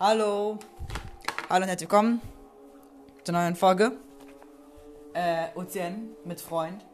[0.00, 0.58] Hallo.
[1.50, 2.22] Hallo und herzlich willkommen
[3.22, 3.92] zur neuen Folge.
[5.12, 6.86] Äh, Ozean mit Freund.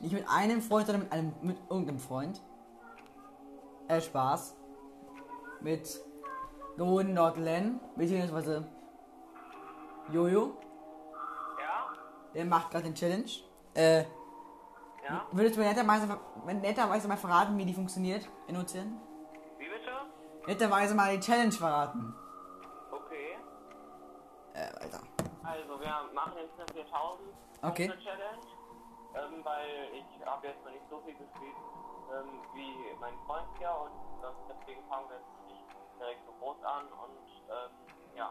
[0.00, 2.40] Nicht mit einem Freund, sondern mit einem mit irgendeinem Freund.
[3.88, 4.56] Äh, Spaß.
[5.60, 6.00] Mit
[6.78, 8.66] Golden Nordlen, beziehungsweise
[10.10, 10.56] Jojo.
[11.60, 11.92] Ja?
[12.34, 13.30] Der macht gerade den Challenge.
[13.74, 14.04] Äh,
[15.06, 15.26] Ja?
[15.32, 16.08] würdest du mir netterweise,
[16.46, 18.98] netterweise mal verraten, wie die funktioniert in Ozean?
[20.46, 22.14] Netterweise mal die Challenge verraten.
[22.90, 23.36] Okay.
[24.54, 25.00] Äh, Alter.
[25.42, 27.28] Also wir machen jetzt eine 4000
[27.62, 27.88] Okay.
[28.02, 28.46] Challenge.
[29.16, 31.56] Ähm, weil ich habe jetzt noch nicht so viel gespielt
[32.12, 33.90] ähm, wie mein Freund hier und
[34.48, 35.64] deswegen fangen wir jetzt nicht
[35.98, 38.30] direkt so groß an und ähm, ja.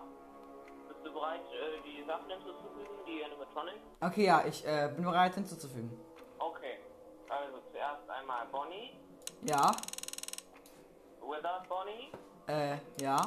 [0.87, 3.79] Bist du bereit, äh, die Sachen hinzuzufügen, die Animatronics?
[4.01, 5.89] Okay, ja, ich äh, bin bereit hinzuzufügen.
[6.37, 6.79] Okay.
[7.29, 8.95] Also zuerst einmal Bonnie,
[9.41, 9.71] Ja,
[11.27, 12.11] Without Bonnie,
[12.47, 13.25] äh, ja,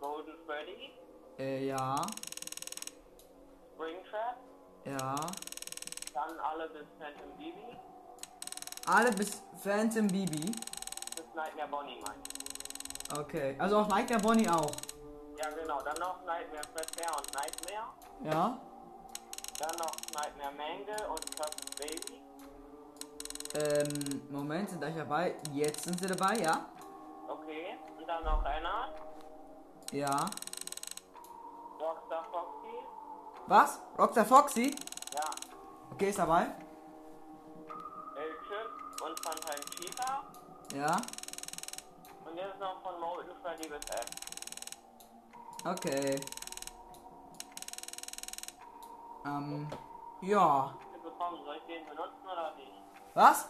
[0.00, 0.92] Golden Freddy,
[1.38, 2.06] äh, ja,
[3.74, 4.36] Springtrap,
[4.84, 5.16] ja.
[6.14, 7.76] dann alle bis Phantom Bibi,
[8.86, 10.52] Alle bis Phantom Bibi.
[11.16, 13.18] bis Nightmare Bonnie meine ich.
[13.18, 14.70] Okay, also auch Nightmare Bonnie auch.
[15.38, 15.80] Ja, genau.
[15.82, 17.86] Dann noch Nightmare Fredbear und Nightmare.
[18.22, 18.58] Ja,
[19.58, 22.20] Dann noch Nightmare Mangle und Curtis Baby.
[23.56, 25.34] ähm, Moment, sind gleich dabei.
[25.52, 26.66] Jetzt sind sie dabei, ja?
[27.28, 27.78] Okay.
[27.98, 28.88] Und dann noch Renner,
[29.92, 30.26] Ja.
[31.80, 32.76] Rockstar Foxy.
[33.46, 33.80] Was?
[33.98, 34.74] Rockstar Foxy?
[35.14, 35.24] Ja.
[35.92, 36.42] Okay, ist dabei.
[38.16, 40.24] El Chip und Funtime Cheetah.
[40.74, 40.96] Ja.
[42.24, 44.06] Und jetzt noch von Molten Freddy bis F.
[45.66, 46.20] Okay.
[49.26, 49.68] Ähm,
[50.20, 50.74] ja.
[51.02, 51.44] bekommen.
[51.44, 52.72] Soll ich den benutzen oder nicht?
[53.14, 53.48] Was?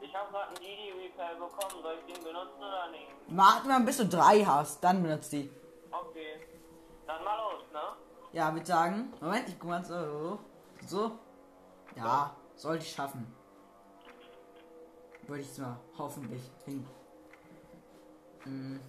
[0.00, 1.82] Ich habe gerade einen Didi Repair bekommen.
[1.82, 3.08] Soll ich den benutzen oder nicht?
[3.28, 5.50] Warte mal, bis du drei hast, dann benutzt die.
[5.90, 6.40] Okay.
[7.06, 7.80] Dann mal los, ne?
[8.32, 9.12] Ja, würde sagen.
[9.20, 10.38] Moment, ich guck mal so.
[10.86, 11.12] So.
[11.96, 13.34] Ja, sollte ich schaffen.
[15.26, 16.86] Würde ich mal hoffentlich hin.
[18.44, 18.80] Hm.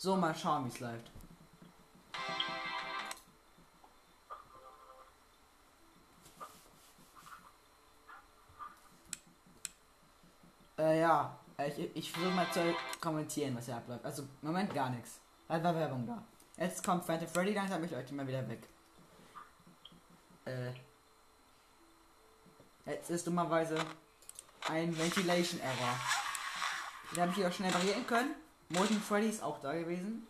[0.00, 1.10] So, mal schauen, wie es läuft.
[10.78, 11.36] Äh, ja.
[11.66, 12.60] Ich, ich versuche mal zu
[13.00, 14.04] kommentieren, was hier abläuft.
[14.04, 15.18] Also, im Moment gar nichts.
[15.48, 16.22] Da war Werbung da.
[16.56, 18.68] Jetzt kommt Phantom Freddy, langsam ich euch mal wieder weg.
[20.44, 20.70] Äh.
[22.86, 23.76] Jetzt ist dummerweise
[24.68, 26.00] ein Ventilation Error.
[27.10, 28.36] Den habe ich hier auch schnell variieren können.
[28.70, 30.26] Molten Freddy ist auch da gewesen.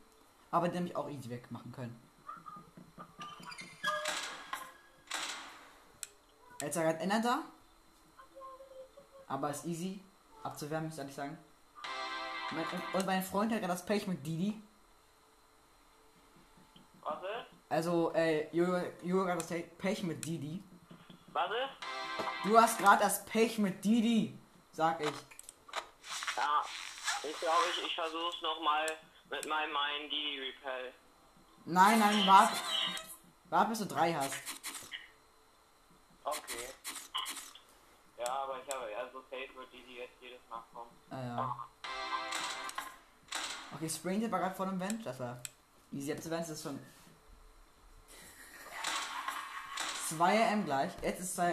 [0.50, 2.00] Aber den habe ich auch easy wegmachen können.
[6.60, 7.42] Jetzt ist er gerade Ender da.
[9.26, 10.00] Aber ist easy
[10.42, 11.36] abzuwärmen, muss ich sagen.
[12.94, 14.62] Und- mein Freund hat gerade das Pech mit Didi.
[17.68, 20.62] Also, äh, Jojo hat das Pech mit Didi.
[21.32, 22.46] Was ist?
[22.48, 24.38] Du hast gerade das Pech mit Didi,
[24.72, 25.12] sag ich.
[27.22, 28.86] Ich glaube, ich, ich versuche es nochmal
[29.30, 30.92] mit meinem einen Didi Repel.
[31.64, 32.56] Nein, nein, warte.
[33.50, 34.34] Warte, bis du drei hast.
[36.24, 36.68] Okay.
[38.18, 40.90] Ja, aber ich habe, also safe wird Didi jetzt jedes Mal kommen.
[41.10, 41.68] Ah, ja.
[43.74, 45.04] Okay, Springtip war gerade vor dem Vent.
[45.04, 45.42] Das war
[45.92, 46.14] easy.
[46.14, 46.78] Das ist schon
[50.08, 50.92] 2 M gleich.
[51.02, 51.52] Jetzt ist 2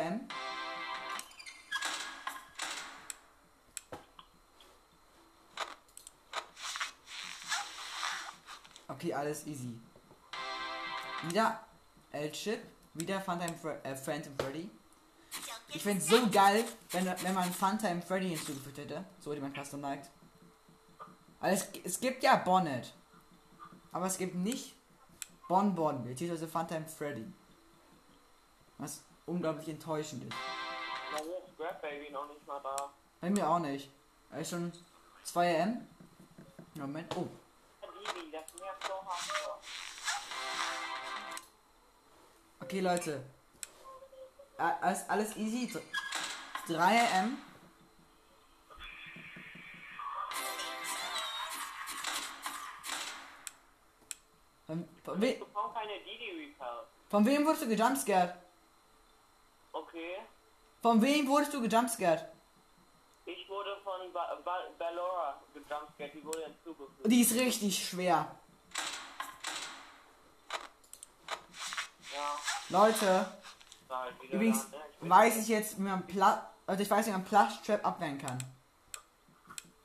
[8.95, 9.77] Okay, alles easy.
[11.23, 11.59] Wieder
[12.13, 12.59] L-Chip.
[12.93, 14.69] Wieder Funtime Fre äh, Phantom Freddy.
[15.73, 19.03] Ich fände so geil, wenn, wenn man Funtime Freddy hinzugefügt hätte.
[19.19, 20.09] So wie man Custom liked.
[21.41, 22.93] Also es, es gibt ja Bonnet.
[23.91, 24.75] Aber es gibt nicht
[25.49, 27.25] Bonbon, beziehungsweise Funtime Freddy.
[28.77, 30.33] Was unglaublich enttäuschend ist.
[30.33, 32.93] Ist Grab Baby noch nicht mal da.
[33.19, 33.89] Bei mir auch nicht.
[34.31, 34.71] Er ist schon
[35.23, 35.87] 2 M.
[36.75, 37.13] Moment.
[37.17, 37.27] Oh.
[38.05, 38.74] Didi, das nervt so hart.
[42.61, 43.23] Okay, Leute.
[44.57, 45.71] Alles, alles easy.
[46.67, 47.37] 3 M.
[54.65, 55.37] Von, von, we
[57.07, 58.35] von wem wurdest du gejumpscared?
[59.71, 60.17] Okay.
[60.81, 62.25] Von wem wurdest du gejumpscared?
[63.25, 67.11] Ich wurde von ba ba Ballora gejumpscared, die wurde hinzugefügt.
[67.11, 68.27] Die ist richtig schwer.
[72.69, 73.27] Leute,
[73.87, 75.09] War halt übrigens ne?
[75.09, 78.37] Weiß ich jetzt, wie man Pla also ich weiß, wie man Plush Trap abwehren kann.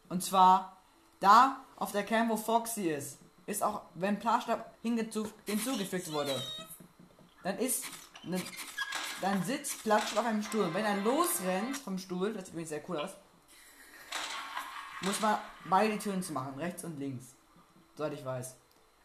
[0.09, 0.79] Und zwar
[1.21, 6.43] da auf der Cam, wo Foxy ist, ist auch, wenn Plush Trap hingezu- hinzugefügt wurde,
[7.43, 7.85] dann ist
[8.23, 8.41] ne,
[9.21, 10.65] dann sitzt Plush Trap auf einem Stuhl.
[10.65, 13.11] Und wenn er losrennt vom Stuhl, das sieht übrigens sehr cool aus,
[15.03, 17.35] muss man beide Türen zu machen, rechts und links.
[17.95, 18.57] Soweit ich weiß.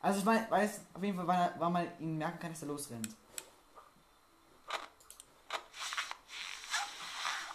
[0.05, 3.09] Also ich weiß auf jeden Fall, wann man ihn merken kann, dass er losrennt.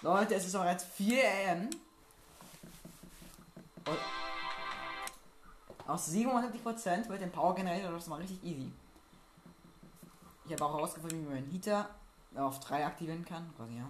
[0.02, 1.70] Leute, es ist auch jetzt 4 am.
[5.87, 8.73] Aus 77% wird den Power Generator das mal richtig easy.
[10.44, 11.88] Ich habe auch herausgefunden, wie man den Heater
[12.35, 13.55] auf 3 aktivieren kann.
[13.55, 13.88] Quasi, ja.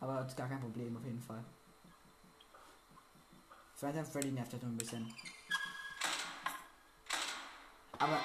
[0.00, 1.44] Aber das gar kein Problem, auf jeden Fall.
[3.74, 5.12] Phantom Freddy nervt halt nur ein bisschen.
[8.04, 8.20] Aber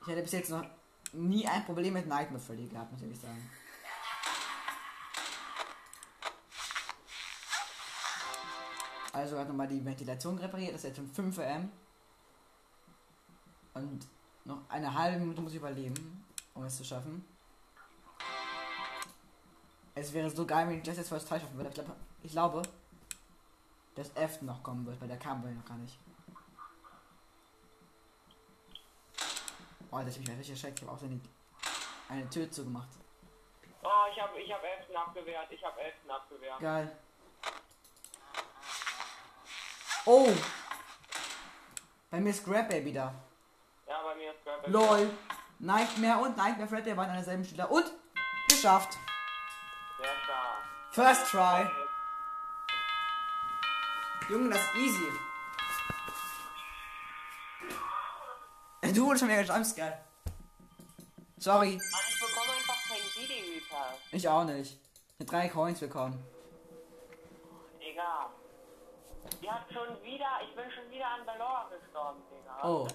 [0.00, 0.64] ich hätte bis jetzt noch
[1.12, 3.50] nie ein Problem mit Nightmare Freddy gehabt, muss ich sagen.
[9.12, 11.70] Also hat nochmal die Ventilation repariert, das ist jetzt schon 5 am.
[13.74, 14.08] Und
[14.44, 16.24] noch eine halbe Minute muss ich überleben,
[16.54, 17.24] um es zu schaffen.
[19.94, 21.68] Es wäre so geil, wenn ich das jetzt First Teil schaffen würde.
[21.68, 22.62] Ich glaube, ich glaube,
[23.94, 25.96] dass F noch kommen wird, weil der kam bei noch gar nicht.
[29.96, 30.78] Oh, das hat mich richtig erschreckt.
[30.78, 31.18] Ich habe auch so eine,
[32.10, 32.88] eine Tür zugemacht.
[33.82, 35.46] Oh, ich habe ich hab Elften abgewehrt.
[35.50, 36.60] Ich habe Elften abgewehrt.
[36.60, 36.96] Geil.
[40.04, 40.28] Oh!
[42.10, 43.14] Bei mir ist Grab Baby da.
[43.86, 45.10] Ja, bei mir ist Grab LOL.
[45.60, 47.66] Nightmare und Nightmare Fred, der waren an derselben Stelle.
[47.68, 47.90] Und
[48.50, 48.98] geschafft.
[49.98, 50.58] Sehr stark.
[50.90, 51.66] First try.
[54.28, 55.08] Junge, das ist easy.
[58.96, 59.98] Du wurdest schon wieder gejumpscared.
[61.38, 63.94] Sorry, Aber ich bekomme einfach kein Didi Repair.
[64.10, 64.78] ich auch nicht.
[65.18, 66.24] Ich hab drei Coins bekommen.
[67.78, 68.26] Egal.
[69.42, 72.66] Die hat schon wieder, ich bin schon wieder an Ballora gestorben, Digga.
[72.66, 72.88] Oh.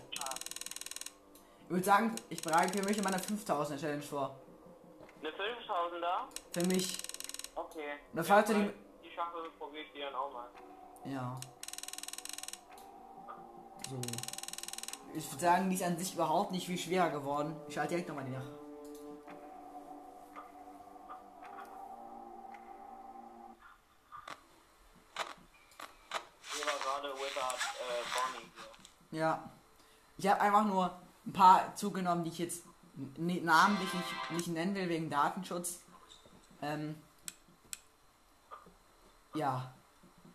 [1.66, 4.36] Ich würde sagen, ich bereite für mich in meiner 5000er Challenge vor.
[5.20, 6.28] Eine 5000er?
[6.52, 6.98] Für mich.
[7.56, 8.00] Okay.
[8.14, 8.72] Na, falls Ja, die-
[9.04, 10.50] die schaffe, probiere ich die dann auch mal.
[11.06, 11.40] Ja.
[13.88, 14.02] So.
[15.14, 17.54] Ich würde sagen, die ist an sich überhaupt nicht viel schwerer geworden.
[17.68, 18.46] Ich schalte direkt nochmal die nach.
[29.12, 29.18] Äh.
[29.18, 29.44] Ja.
[30.18, 32.64] Ich habe einfach nur ein paar zugenommen, die ich jetzt
[33.18, 35.82] namentlich nicht, nicht nennen will wegen Datenschutz.
[36.62, 36.96] Ähm.
[39.34, 39.74] Ja.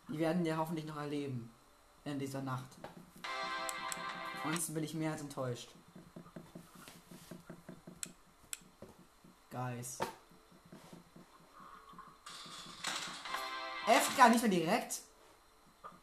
[0.08, 1.50] Die werden wir hoffentlich noch erleben.
[2.04, 2.68] In dieser Nacht.
[4.44, 5.70] Ansonsten bin ich mehr als enttäuscht.
[9.50, 9.98] Guys.
[13.86, 15.00] FK nicht mehr direkt.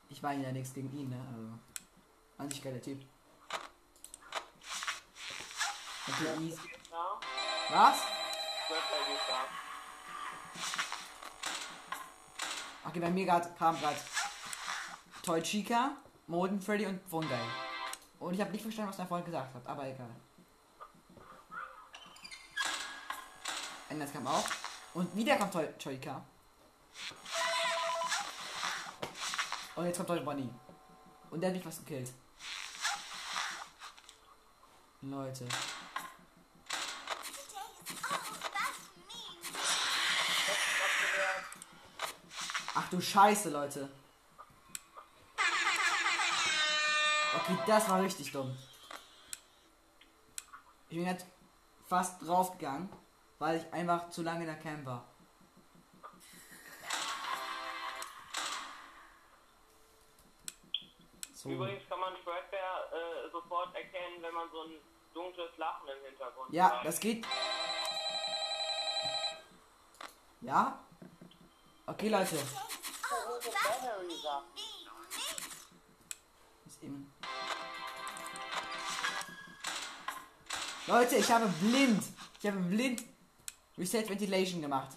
[0.09, 1.19] Ich meine ja nichts gegen ihn, ne?
[1.33, 1.49] Also.
[2.37, 3.01] An sich geiler Typ.
[6.07, 6.59] Okay, easy.
[7.69, 7.97] Was?
[12.85, 13.97] Okay, bei mir grad, kam gerade
[15.23, 15.95] Toy Chica,
[16.27, 17.27] Molden Freddy und Fungi.
[18.23, 20.09] Und ich habe nicht verstanden, was er vorhin gesagt hat, aber egal.
[23.89, 24.45] Enders kam auch.
[24.93, 26.23] Und wieder kommt Chica.
[29.75, 30.49] Und jetzt kommt Toy Bonnie.
[31.31, 32.13] Und der hat mich fast gekillt.
[35.01, 35.45] Leute.
[42.73, 43.89] Ach du Scheiße, Leute.
[47.45, 48.57] Okay, das war richtig dumm.
[50.89, 51.25] Ich bin jetzt
[51.87, 52.89] fast draufgegangen,
[53.39, 55.03] weil ich einfach zu lange in der Cam war.
[61.33, 61.49] So.
[61.49, 64.79] Übrigens kann man Fredbear äh, sofort erkennen, wenn man so ein
[65.13, 66.85] dunkles Lachen im Hintergrund Ja, hört.
[66.85, 67.25] das geht.
[70.39, 70.79] Ja?
[71.85, 72.37] Okay, Leute.
[73.43, 74.15] Battery
[80.85, 82.03] Leute, ich habe blind.
[82.39, 83.03] Ich habe blind
[83.77, 84.89] Reset Ventilation gemacht.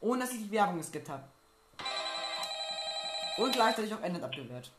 [0.00, 1.24] Ohne dass ich die Werbung geskippt habe.
[3.36, 4.72] Und gleichzeitig auch Ended abgewehrt.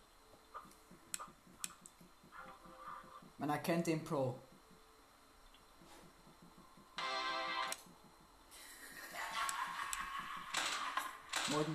[3.38, 4.38] Man erkennt den Pro.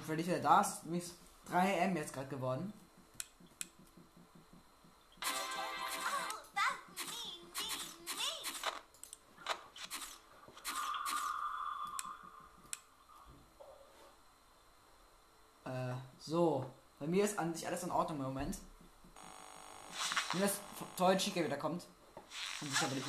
[0.07, 0.61] Freddy ist wieder da.
[0.61, 1.15] Ist übrigens
[1.49, 2.73] 3 M jetzt gerade geworden.
[17.37, 18.59] An sich alles in Ordnung im Moment.
[20.33, 20.53] Nur das
[20.97, 21.85] tolle Chica wieder kommt.
[22.61, 23.05] Und sicher bin ich.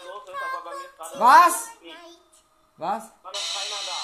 [0.05, 1.71] los ist, aber bei mir ist gerade Was?
[2.77, 3.03] Was?
[3.23, 3.99] war noch keiner da.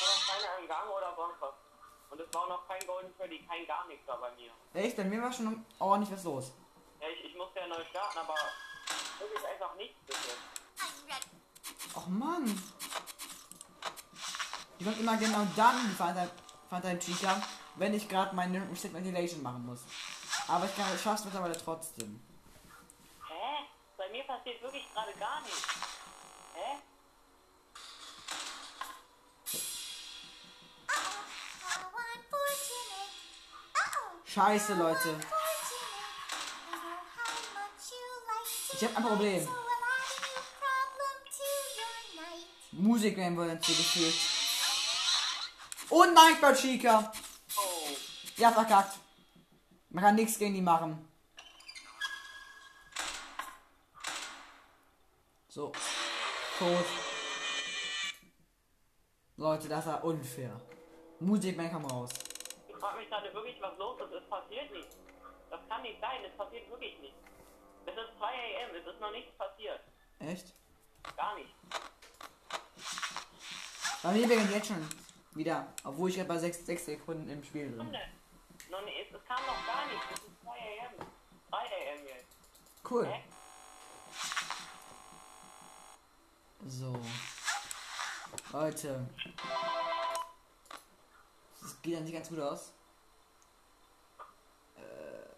[0.00, 1.54] War noch keiner im Gang oder sonst was.
[2.10, 4.50] Und es war noch kein Golden Freddy, kein gar nichts da bei mir.
[4.74, 4.96] Echt?
[4.96, 6.52] Bei mir war schon ordentlich was los.
[7.00, 8.34] Ja, ich, ich musste ja neu starten, aber
[9.18, 10.57] wirklich einfach nichts bis jetzt.
[11.94, 12.44] Och Mann.
[14.78, 15.96] Die kommt immer genau dann,
[16.68, 17.42] Funtime Chica,
[17.76, 19.80] wenn ich gerade meine Reset Ventilation machen muss.
[20.46, 22.20] Aber ich kann, ich schaff's mittlerweile trotzdem.
[23.28, 23.66] Hä?
[23.96, 25.62] Bei mir passiert wirklich gerade gar nichts.
[26.54, 26.78] Hä?
[34.24, 35.18] Scheiße, Leute.
[38.74, 39.48] Ich hab ein Problem.
[42.78, 42.88] Your night.
[42.88, 44.18] Musikman wurde hinzugefügt.
[45.90, 47.12] Und Nightbird Chica.
[47.56, 47.88] Oh.
[48.36, 48.98] Ja, verkackt.
[49.90, 51.08] Man kann nichts gegen die machen.
[55.48, 55.72] So.
[56.58, 56.84] Tot.
[59.36, 60.60] Leute, das war unfair.
[61.20, 62.10] Musikman kam raus.
[62.68, 64.12] Ich frage mich gerade wirklich, was los ist.
[64.12, 64.96] Es passiert nichts.
[65.50, 67.16] Das kann nicht sein, es passiert wirklich nichts.
[67.86, 69.80] Es ist 2 am, es ist noch nichts passiert.
[70.18, 70.52] Echt?
[71.16, 71.54] Gar nicht.
[74.02, 74.88] Bei mir beginnt jetzt schon
[75.32, 75.66] wieder.
[75.84, 77.76] Obwohl ich gerade bei 6, 6 Sekunden im Spiel bin.
[77.78, 80.04] Noch nicht, es, kam noch gar nichts.
[80.12, 80.50] Es ist 2
[81.00, 81.06] am.
[81.50, 81.58] 3
[81.92, 82.36] am jetzt.
[82.88, 83.06] Cool.
[83.06, 83.22] Hä?
[86.66, 87.00] So.
[88.52, 89.06] Leute.
[91.60, 92.72] Das geht an sich ganz gut aus.
[94.76, 95.28] Äh,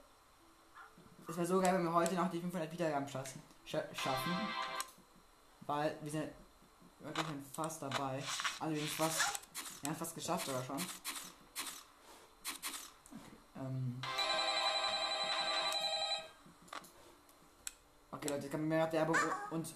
[1.29, 3.43] Es wäre so geil, wenn wir heute noch die 500 Wiedergaben schaffen.
[3.65, 4.33] Scha schaffen.
[5.63, 6.31] Weil wir sind
[7.01, 8.23] wirklich fast dabei.
[8.59, 9.41] Also wir sind fast.
[9.83, 10.77] Wir haben fast geschafft oder schon.
[10.77, 10.87] Okay,
[13.57, 14.01] ähm.
[18.13, 19.17] Okay Leute, jetzt kommen mehr Werbung
[19.51, 19.75] und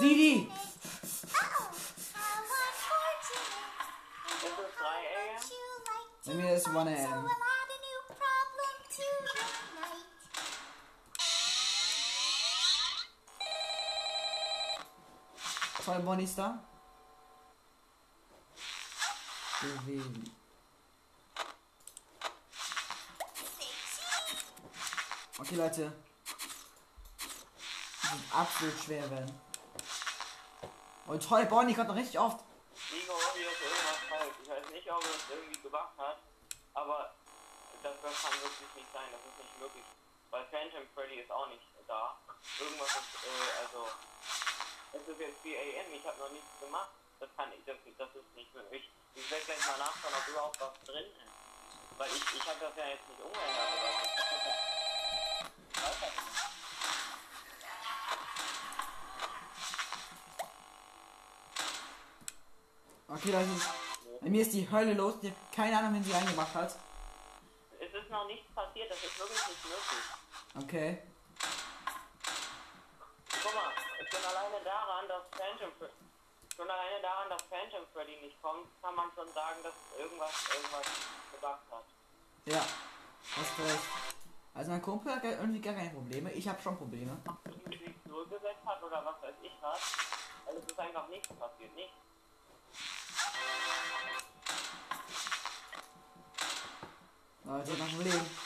[0.00, 0.50] Didi!
[0.50, 1.34] unfortunate.
[1.34, 1.70] Uh-oh,
[2.14, 3.78] how unfortunate.
[4.26, 5.36] I Es know ist 3 am.
[5.36, 7.28] how you like Bei mir ist 1 fight, so am.
[15.84, 16.64] Zwei Bonnies da.
[19.60, 20.34] Bewegen.
[25.38, 25.92] Okay, Leute.
[28.02, 29.40] Die sind absolut schwer werden.
[31.06, 32.42] Und toll, Bonnie kommt noch richtig oft.
[32.90, 34.34] Liga irgendwas falsch.
[34.42, 36.16] Ich weiß nicht, ob es irgendwie gemacht hat,
[36.72, 37.14] aber
[37.82, 39.04] das, das kann wirklich nicht sein.
[39.12, 39.84] Das ist nicht möglich.
[40.30, 42.16] Weil Phantom Freddy ist auch nicht da.
[42.58, 43.86] Irgendwas ist, äh, also.
[44.94, 46.90] Es ist jetzt 4 am, ich habe noch nichts gemacht.
[47.18, 48.90] Das kann ich, das, das ist nicht möglich.
[49.14, 51.98] Ich werde gleich mal nachschauen, ob überhaupt was drin ist.
[51.98, 54.50] Weil ich, ich habe das ja jetzt nicht umgeändert oder so.
[55.82, 56.24] Hab.
[63.16, 63.50] Okay, Leute.
[64.20, 65.14] Bei mir ist die Hölle los.
[65.22, 66.76] Ich habe keine Ahnung, wen sie reingemacht hat.
[67.78, 70.04] Es ist noch nichts passiert, das ist wirklich nicht möglich.
[70.56, 71.02] Okay.
[73.42, 73.72] Guck mal,
[74.10, 75.70] schon alleine daran, dass Phantom
[76.56, 80.86] schon alleine daran, dass Phantom Freddy nicht kommt, kann man schon sagen, dass irgendwas irgendwas
[81.32, 81.84] gebackt hat.
[82.46, 82.62] Ja,
[83.36, 83.84] hast recht.
[84.54, 86.32] Also mein Kumpel hat irgendwie gar keine Probleme.
[86.32, 87.16] Ich habe schon Probleme.
[88.06, 89.80] Zurückgesetzt hat oder was weiß ich was.
[90.46, 91.94] Also es ist einfach nichts passiert, nichts.
[97.44, 98.43] Leute, dem Leben.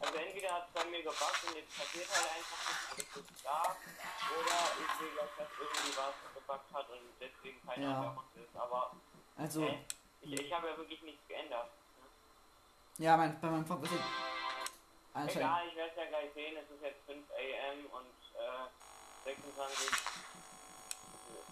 [0.00, 3.30] Also entweder hat es bei mir gebackt und jetzt passiert halt einfach nichts, und es
[3.32, 3.62] ist da,
[4.38, 8.02] oder ich sehe dass irgendwie was gebackt hat und deswegen keine Ja.
[8.02, 8.24] ja.
[8.42, 8.56] ist.
[8.56, 8.92] Aber
[9.36, 9.78] Also, äh,
[10.22, 11.70] ich, ich habe ja wirklich nichts geändert.
[12.98, 13.92] ja, mein, bei meinem Papa ist
[15.14, 15.36] anscheinend.
[15.36, 18.68] Egal, ich werde es ja gleich sehen, es ist jetzt 5 am und äh,
[19.24, 19.90] 26.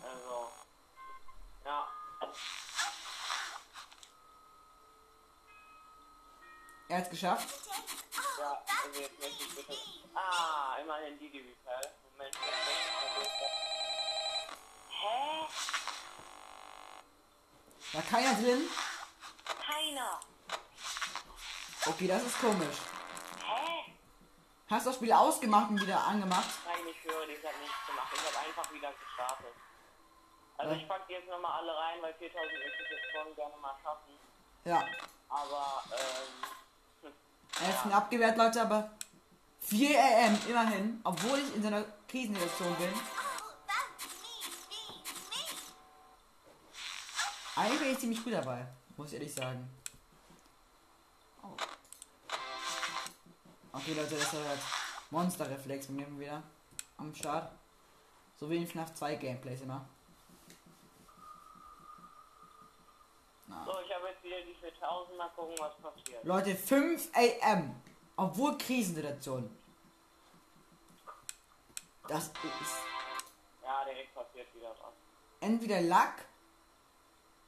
[0.04, 0.52] Also,
[1.64, 1.88] ja.
[6.88, 7.48] Er hat's geschafft.
[8.38, 9.76] Ja, also jetzt möchte ich bitte.
[10.14, 11.90] Ah, immerhin die, Repel.
[12.12, 12.36] Moment,
[14.90, 15.46] Hä?
[17.92, 18.68] War keiner drin?
[19.64, 20.20] Keiner.
[21.86, 22.76] Okay, das ist komisch.
[23.44, 23.92] Hä?
[24.70, 26.50] Hast du das Spiel ausgemacht und wieder angemacht?
[26.66, 28.08] Nein, ich höre, ich habe nichts gemacht.
[28.14, 29.54] Ich habe einfach wieder gestartet.
[30.58, 30.80] Also Ja.
[30.80, 33.76] ich packe die jetzt nochmal alle rein, weil 4000 möchte ich jetzt schon gerne mal
[33.82, 34.18] schaffen.
[34.64, 34.82] Ja.
[35.28, 36.44] Aber, ähm,
[37.62, 38.90] Er ist knapp gewährt, Leute, aber
[39.60, 42.92] 4 AM immerhin, obwohl ich in so einer Krisensituation bin.
[47.56, 49.68] Eigentlich bin ich ziemlich gut dabei, muss ich ehrlich sagen.
[53.72, 54.60] Okay, Leute, das war halt
[55.10, 56.42] Monster-Reflex mit mir wieder
[56.98, 57.50] am Start.
[58.38, 59.88] So wie in FNAF 2 Gameplays immer.
[63.48, 65.16] So, ich habe jetzt wieder die 4000.
[65.16, 66.24] Mal gucken, was passiert.
[66.24, 67.82] Leute, 5 AM.
[68.16, 69.50] Obwohl Krisensituation.
[72.08, 72.32] Das ist
[73.62, 74.92] Ja, direkt passiert wieder was.
[75.40, 76.24] entweder Lack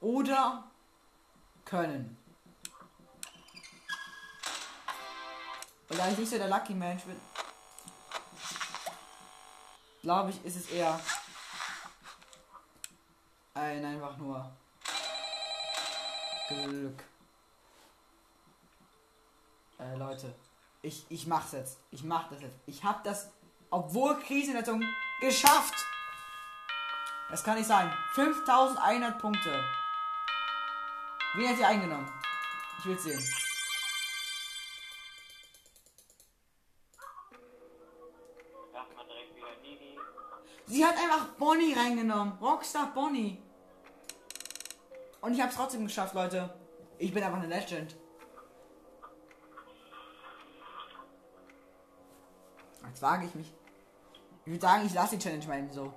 [0.01, 0.64] oder
[1.64, 2.16] Können.
[5.88, 7.18] Und da ich nicht so der Lucky Mensch bin,
[10.03, 11.01] glaube ich, ist es eher
[13.55, 14.51] ein einfach nur
[16.49, 17.05] Glück.
[19.79, 20.35] Äh, Leute,
[20.83, 21.79] ich, ich mach's jetzt.
[21.91, 22.57] Ich mach das jetzt.
[22.67, 23.31] Ich hab das,
[23.71, 24.85] obwohl Krisensituation,
[25.21, 25.75] geschafft!
[27.31, 27.93] Das kann nicht sein.
[28.15, 29.63] 5100 Punkte.
[31.35, 32.11] Wen hat sie eingenommen?
[32.79, 33.23] Ich will sehen.
[38.73, 39.99] Erstmal direkt wieder Nini.
[40.65, 42.39] Sie hat einfach Bonnie reingenommen.
[42.39, 43.43] Rockstar Bonnie.
[45.20, 46.54] Und ich hab's trotzdem geschafft, Leute.
[46.98, 47.96] Ich bin einfach eine Legend.
[52.87, 53.54] Jetzt wage ich mich.
[54.44, 55.92] Ich würde sagen, ich lasse die Challenge mal eben so.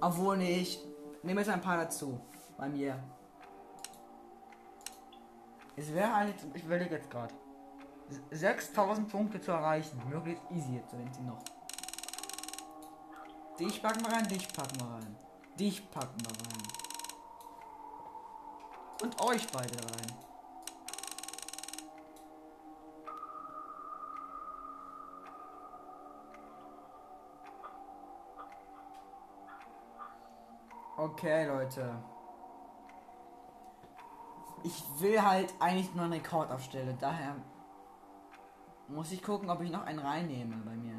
[0.00, 0.80] Obwohl, nee, ich
[1.22, 2.20] nehme jetzt ein paar dazu.
[2.56, 3.02] Bei mir.
[5.76, 7.34] Es wäre halt, ich überlege jetzt gerade.
[8.30, 10.00] 6000 Punkte zu erreichen.
[10.08, 11.42] Möglichst easy jetzt, wenn sie noch.
[13.58, 15.16] Dich packen wir rein, dich packen wir rein.
[15.58, 16.62] Dich packen wir rein.
[19.02, 20.24] Und euch beide rein.
[30.96, 31.94] Okay, Leute.
[34.62, 36.96] Ich will halt eigentlich nur einen Rekord aufstellen.
[36.98, 37.36] Daher
[38.88, 40.94] muss ich gucken, ob ich noch einen reinnehme bei mir.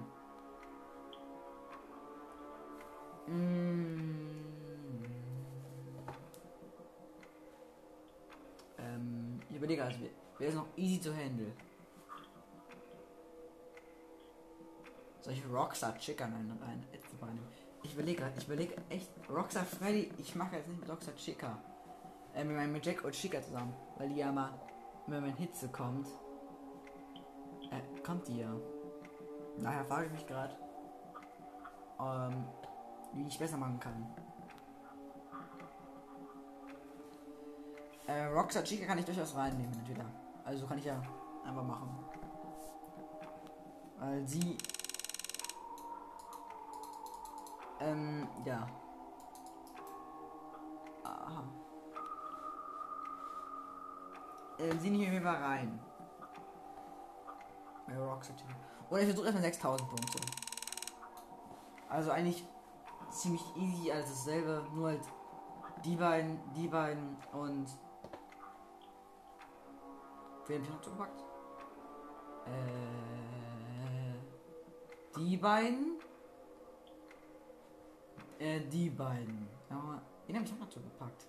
[3.28, 4.50] Ähm,
[9.50, 10.00] ich überlege also,
[10.38, 11.52] wer ist noch easy zu handle?
[15.22, 16.86] Soll ich Rockstar Chicken rein, rein,
[17.22, 17.40] rein?
[17.82, 21.58] Ich überlege ich überlege echt, Rockstar Freddy, ich mache jetzt nicht mit Rockstar Chica.
[22.36, 23.74] Äh, meinem mit Jack und Chica zusammen.
[23.98, 24.52] Weil die ja mal,
[25.08, 26.08] wenn man Hitze kommt.
[27.72, 28.56] Äh, kommt die ja.
[29.58, 30.56] Daher frage ich mich gerade,
[32.00, 32.46] ähm,
[33.16, 34.06] wie ich besser machen kann.
[38.08, 40.06] Äh, Rockstar Chica kann ich durchaus reinnehmen, entweder.
[40.44, 41.02] Also kann ich ja
[41.46, 41.90] einfach machen.
[43.98, 44.58] Weil sie.
[47.80, 48.68] Ähm, ja.
[51.04, 51.44] Aha.
[54.60, 55.80] Äh, sie nicht mehr rein.
[57.88, 58.54] Bei Rockstar Chica.
[58.90, 60.20] Oder ich versuche erstmal 6000 Punkte.
[61.90, 62.46] Also eigentlich
[63.16, 65.08] ziemlich easy als dasselbe, nur halt
[65.84, 67.68] die beiden, die beiden und
[70.48, 71.24] wen hab ich noch gepackt?
[72.46, 74.16] Äh,
[75.18, 76.00] die beiden.
[78.40, 79.48] Äh, die beiden.
[79.70, 81.28] Aber den habe ich auch noch zugepackt.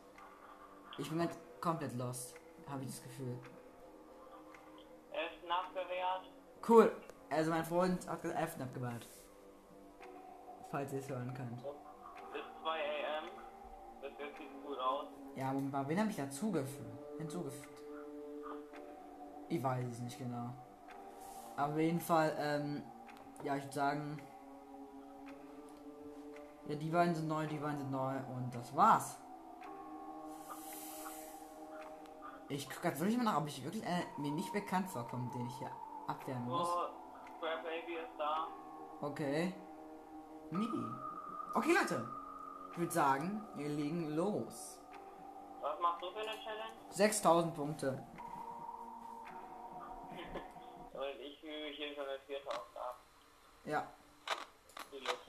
[0.98, 2.34] Ich bin halt komplett lost.
[2.68, 3.38] Habe ich das Gefühl.
[5.12, 6.32] Er ist nachgewehrt.
[6.68, 6.92] Cool.
[7.30, 9.06] Also mein Freund hat gesagt, Elfen abgewahrt.
[10.70, 11.62] Falls ihr es hören könnt.
[12.32, 12.70] Bis 2
[13.18, 13.28] am.
[14.02, 15.06] Das jetzt sieht gut aus.
[15.36, 17.18] Ja, aber wen habe ich dazugefügt?
[17.18, 17.82] Hinzugefügt.
[19.48, 20.50] Ich weiß es nicht genau.
[21.56, 22.82] Aber auf jeden Fall, ähm,
[23.42, 24.18] ja, ich würde sagen.
[26.66, 29.18] Ja, die beiden sind neu, die beiden sind neu und das war's.
[32.48, 35.46] Ich gucke gerade wirklich mal nach, ob ich wirklich äh, mir nicht bekannt vorkomme, den
[35.46, 35.70] ich hier
[36.06, 36.68] abwehren muss.
[36.68, 38.48] Square Baby ist da.
[39.00, 39.54] Okay.
[40.50, 40.68] Nee.
[41.54, 42.08] Okay, Leute.
[42.72, 44.78] Ich würde sagen, wir legen los.
[45.60, 46.74] Was machst du für eine Challenge?
[46.90, 47.88] 6000 Punkte.
[50.92, 53.00] Und ich fühle mich hier schon mit 4000 ab.
[53.64, 53.86] Ja.
[54.92, 55.26] Die Luft.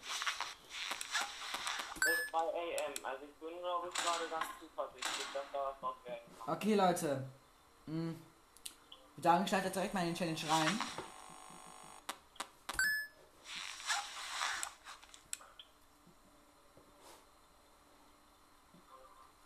[1.96, 3.06] Bis 2 am.
[3.06, 6.56] Also ich bin glaube ich gerade ganz zuversichtlich, dass da was draus werden kann.
[6.56, 7.28] Okay, Leute.
[7.86, 8.22] Hm.
[8.64, 10.80] Ich würde sagen, ich direkt mal in den Challenge rein.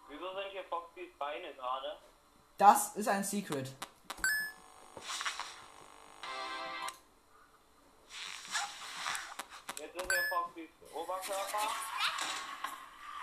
[0.10, 1.98] Wieso sind hier Foxys Beine gerade?
[2.62, 3.74] Das ist ein Secret.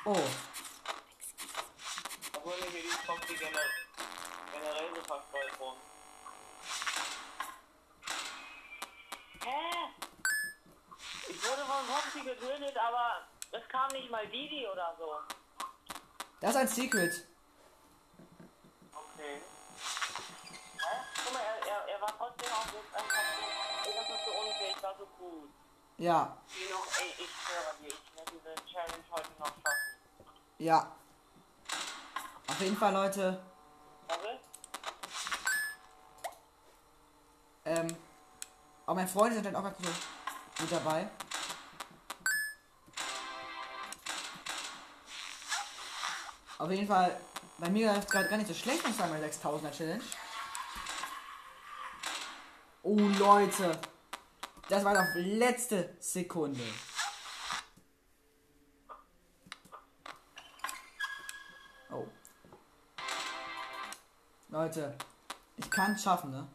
[0.04, 0.16] Oh.
[2.34, 3.62] Obwohl hier die generell,
[4.52, 5.76] generell so verstreut rum.
[9.44, 9.60] Hä?
[11.28, 15.14] Ich wurde von Foxy getötet, aber es kam nicht mal Didi oder so.
[16.40, 17.24] Das ist ein Secret.
[19.18, 19.42] Okay.
[20.78, 20.94] Hä?
[21.24, 23.24] Guck mal, er, er, er war trotzdem auch so einfach
[23.84, 25.50] so, das ist so unfähig, war so gut.
[25.96, 26.36] Ja.
[26.46, 29.72] Ich schwöre dir, ich werde diese Challenge heute noch schaffen.
[30.58, 30.92] Ja.
[32.46, 33.42] Auf jeden Fall, Leute.
[34.06, 34.38] Warte.
[37.64, 37.96] Ähm.
[38.86, 39.90] Aber meine Freunde sind dann auch so
[40.60, 41.08] gut dabei.
[46.58, 47.20] Auf jeden Fall,
[47.58, 50.04] bei mir läuft gerade gar nicht so schlecht mit meiner 6000er Challenge.
[52.82, 53.78] Oh Leute,
[54.68, 56.62] das war doch letzte Sekunde.
[61.90, 62.06] Oh.
[64.48, 64.96] Leute,
[65.56, 66.48] ich kann es schaffen, ne?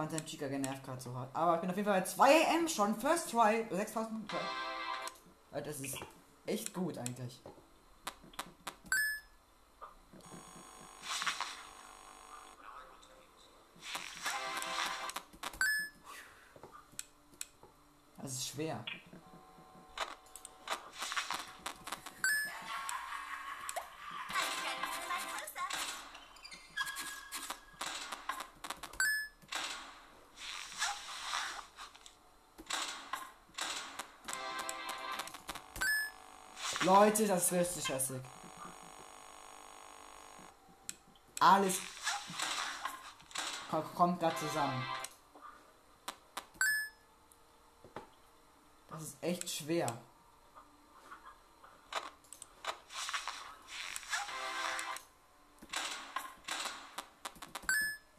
[0.00, 1.28] Phantom Chica genervt gerade so hart.
[1.36, 2.98] Aber ich bin auf jeden Fall bei 2 AM schon.
[2.98, 3.66] First try.
[3.70, 4.36] 6000 Punkte.
[5.52, 5.98] Leute, das ist
[6.46, 7.42] echt gut eigentlich.
[18.22, 18.84] Das ist schwer.
[37.00, 38.20] Leute, das wird richtig.
[41.40, 41.78] Alles
[43.70, 44.84] ko- kommt gerade zusammen.
[48.90, 49.86] Das ist echt schwer.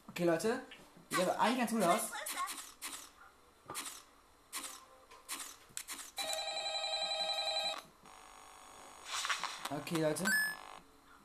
[0.09, 0.61] Okay, Leute.
[1.11, 2.20] Sieht aber eigentlich ganz gut aus.
[9.91, 10.23] Okay, Leute.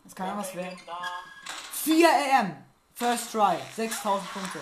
[0.02, 0.76] Das kann ja was Wer werden.
[0.76, 0.98] ist da?
[1.72, 2.64] 4 AM.
[2.94, 3.56] First try.
[3.76, 4.58] 6000 Punkte.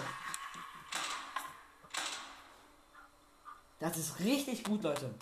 [3.80, 5.14] Das ist richtig gut, Leute.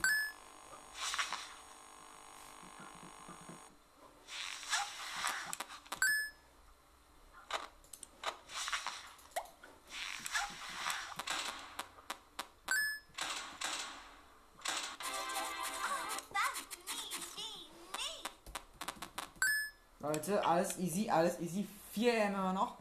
[20.73, 21.69] Alles easy, alles easy.
[21.93, 22.79] 4 AM immer noch.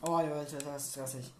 [0.00, 1.32] Oh, Leute, das ist stressig.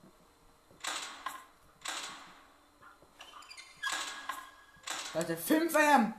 [5.12, 6.14] Leute, 5 AM.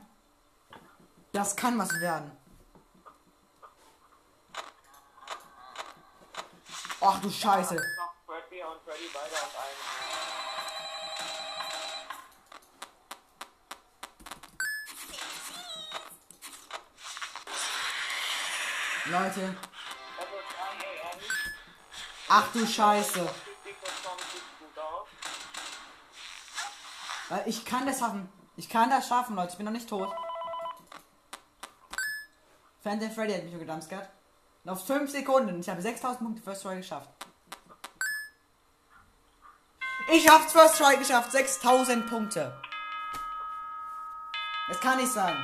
[1.32, 2.36] Das kann was werden.
[7.00, 7.74] Ach du Scheiße.
[7.74, 9.85] Noch Fredbear und Freddy beide auf einen.
[19.08, 19.56] Leute,
[22.28, 23.20] ach du Scheiße.
[23.20, 25.08] 50% sieht gut aus.
[27.28, 28.28] Weil ich kann das schaffen.
[28.56, 29.52] Ich kann das schaffen, Leute.
[29.52, 30.12] Ich bin noch nicht tot.
[32.82, 34.08] Phantom Freddy hat mich nur gedumpscart.
[34.64, 35.60] Noch 5 Sekunden.
[35.60, 37.10] Ich habe 6000 Punkte First Try geschafft.
[40.12, 41.30] Ich hab's First Try geschafft.
[41.30, 42.60] 6000 Punkte.
[44.68, 45.36] Das kann nicht sein.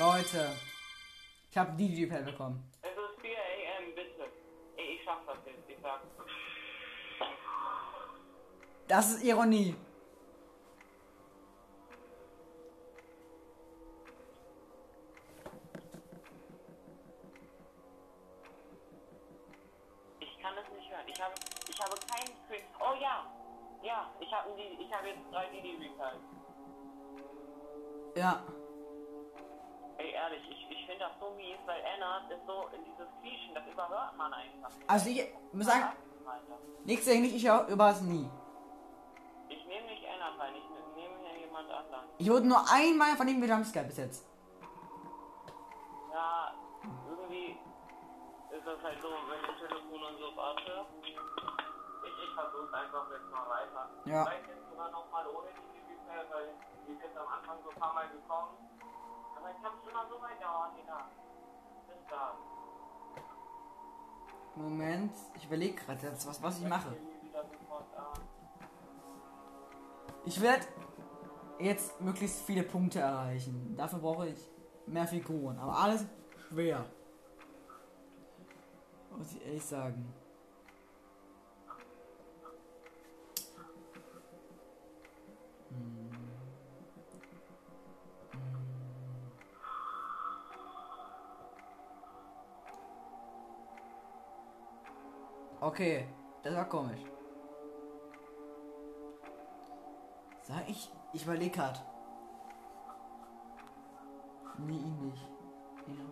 [0.00, 0.56] Leute.
[1.50, 2.72] Ich habe die Videopad bekommen.
[2.80, 4.30] Es ist 4 AM, bitte.
[4.78, 6.00] Ich schaff das jetzt, ich sag.
[8.88, 9.76] Das ist Ironie.
[34.90, 35.22] Also ich
[35.52, 35.86] muss sagen,
[36.84, 38.28] nichts gegen mich, ich höre über es nie.
[39.48, 42.06] Ich nehme nicht Anna rein, ich nehme hier jemand anderen.
[42.18, 44.26] Ich wurde nur einmal von ihm gedumpscart bis jetzt.
[46.12, 46.54] Ja,
[47.08, 47.56] irgendwie
[48.50, 50.86] ist das halt so, wenn ich Telefon und so warte.
[51.06, 53.90] Ich, ich versuch's einfach jetzt mal weiter.
[54.06, 54.24] Ja.
[54.24, 56.50] Vielleicht jetzt sogar nochmal ohne die Replay, weil
[56.88, 58.58] die ist jetzt am Anfang so ein paar Mal gekommen.
[59.38, 61.06] Aber ich hab's immer so weit dauern, Digga.
[61.86, 62.34] Bis da.
[64.56, 66.96] Moment, ich überlege gerade jetzt, was, was ich mache.
[70.24, 70.66] Ich werde
[71.58, 73.74] jetzt möglichst viele Punkte erreichen.
[73.76, 74.38] Dafür brauche ich
[74.86, 75.58] mehr Figuren.
[75.58, 76.04] Aber alles
[76.48, 76.84] schwer.
[79.16, 80.12] Muss ich ehrlich sagen.
[95.60, 96.08] Okay,
[96.42, 97.00] das war komisch.
[100.42, 101.84] Sag ich, ich überlege grad.
[104.56, 105.28] Nee, ihn nicht.
[105.86, 106.04] Ja.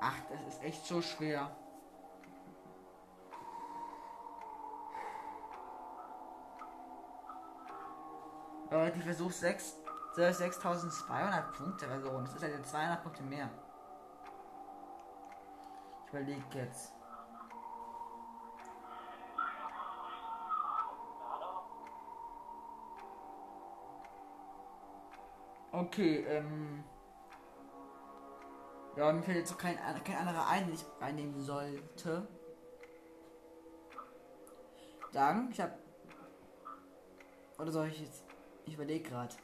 [0.00, 1.48] Ach, das ist echt so schwer.
[8.70, 9.76] Leute, ich versuche 6,
[10.16, 12.24] 6200 Punkte Version.
[12.24, 13.48] Das ist halt jetzt 200 Punkte mehr.
[16.12, 16.92] Ich überlege jetzt.
[25.72, 26.84] Okay, ähm.
[28.94, 32.28] Ja, mir fällt jetzt so kein, kein anderer ein, den ich reinnehmen sollte.
[35.12, 35.78] Dann, ich hab.
[37.58, 38.22] Oder soll ich jetzt.
[38.66, 39.34] Ich überlege gerade.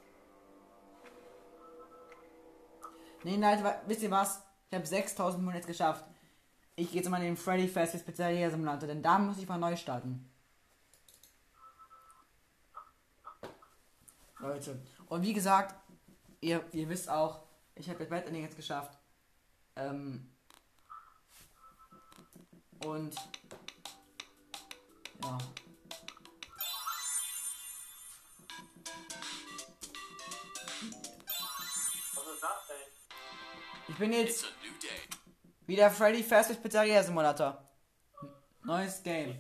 [3.25, 4.43] Nee, nein, wisst ihr was?
[4.69, 6.05] Ich habe 6000 Monate geschafft.
[6.79, 9.59] Ich gehe jetzt mal in den Freddy Fazbear's Pizzeria Simulator, denn da muss ich mal
[9.59, 10.31] neu starten.
[14.39, 14.81] Leute.
[15.09, 15.75] Und wie gesagt,
[16.41, 17.43] ihr, ihr wisst auch,
[17.75, 18.97] ich habe das Bad Ending jetzt geschafft.
[19.75, 20.31] Ähm.
[22.85, 23.17] Und.
[25.25, 25.39] Ja.
[32.15, 33.89] Was ist das denn?
[33.89, 35.18] Ich bin It's jetzt a new day.
[35.69, 37.59] Wieder Freddy Fazbear's Pizzeria Simulator.
[38.65, 39.39] Neues Game.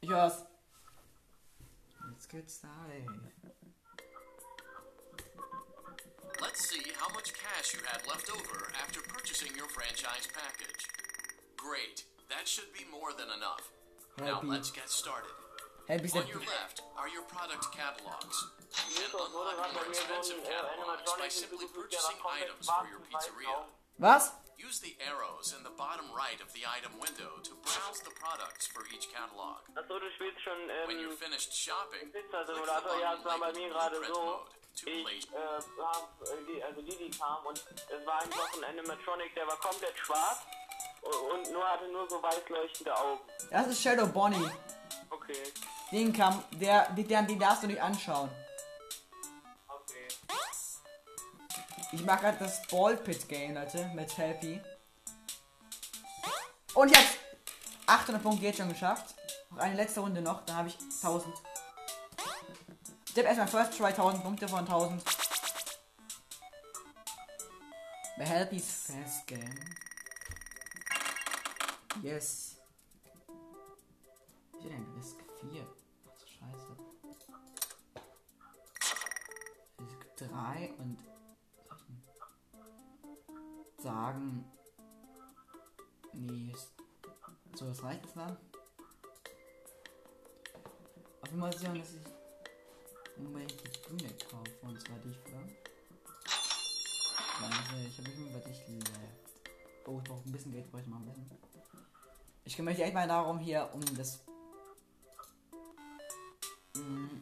[0.00, 0.46] Ich hör's.
[2.12, 3.10] Jetzt geht's live.
[6.40, 10.86] Let's see how much cash you had left over after purchasing your franchise package.
[11.56, 12.04] Great.
[12.30, 13.70] That should be more than enough.
[14.18, 14.46] Now Happy.
[14.46, 15.30] let's get started.
[15.88, 18.46] Happy On your left are your product catalogs.
[18.88, 23.66] You can unlock more expensive catalogs by simply purchasing items for your pizzeria.
[23.98, 24.30] Was?
[24.58, 28.66] Use the arrows in the bottom right of the item window to browse the products
[28.66, 29.60] for each catalog.
[29.74, 33.00] Achso, du spielst schon When you're ähm, finished shopping, click the Pizza-Simulator.
[33.00, 34.46] Ja, es war bei mir gerade so.
[34.86, 39.34] Ich äh, hab, äh, die, also die, die kam und es war einfach ein Animatronic,
[39.34, 40.40] der war komplett schwarz
[41.02, 43.20] und, nur hatte nur so weiß leuchtende Augen.
[43.50, 44.50] Das ist Shadow Bonnie.
[45.10, 45.52] Okay,
[45.90, 48.30] Den kam, der, den, den darfst du nicht anschauen.
[51.92, 54.60] Ich mag gerade das Ballpit Game, Leute, mit Happy.
[56.74, 57.18] Und hab's
[57.86, 59.14] 800 Punkte jetzt schon geschafft.
[59.50, 61.34] Noch eine letzte Runde noch, dann habe ich 1000.
[63.10, 65.04] Ich habe erstmal First Try 1000 Punkte von 1000.
[68.16, 69.54] Bei Helpy's Fast Game.
[72.02, 72.56] Yes.
[74.62, 74.86] Wie denn?
[74.96, 75.66] Risk 4.
[76.08, 76.76] Ach so scheiße.
[79.80, 80.98] Risk 3 und
[83.82, 84.44] sagen.
[86.12, 86.54] Nee.
[87.54, 88.36] So, das reicht jetzt dann.
[91.20, 92.06] Auf jeden Fall sagen, dass ich
[93.16, 94.50] unbedingt die Bühne kaufe.
[94.62, 95.38] Und zwar die für.
[97.40, 99.22] Warte, ich habe nicht mehr, was ich left.
[99.86, 101.30] Oh, ich brauche ein bisschen Geld, brauche ich mal ein bisschen.
[102.44, 104.20] Ich kümmere mich echt mal darum, hier um das.
[106.74, 107.20] Mm.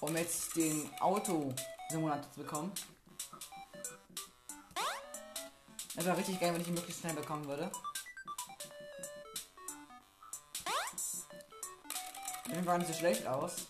[0.00, 2.72] Um jetzt den Auto-Simulator zu bekommen.
[5.98, 7.72] Das wäre richtig geil, wenn ich ihn möglichst schnell bekommen würde.
[12.46, 13.66] Sieht gar nicht so schlecht aus.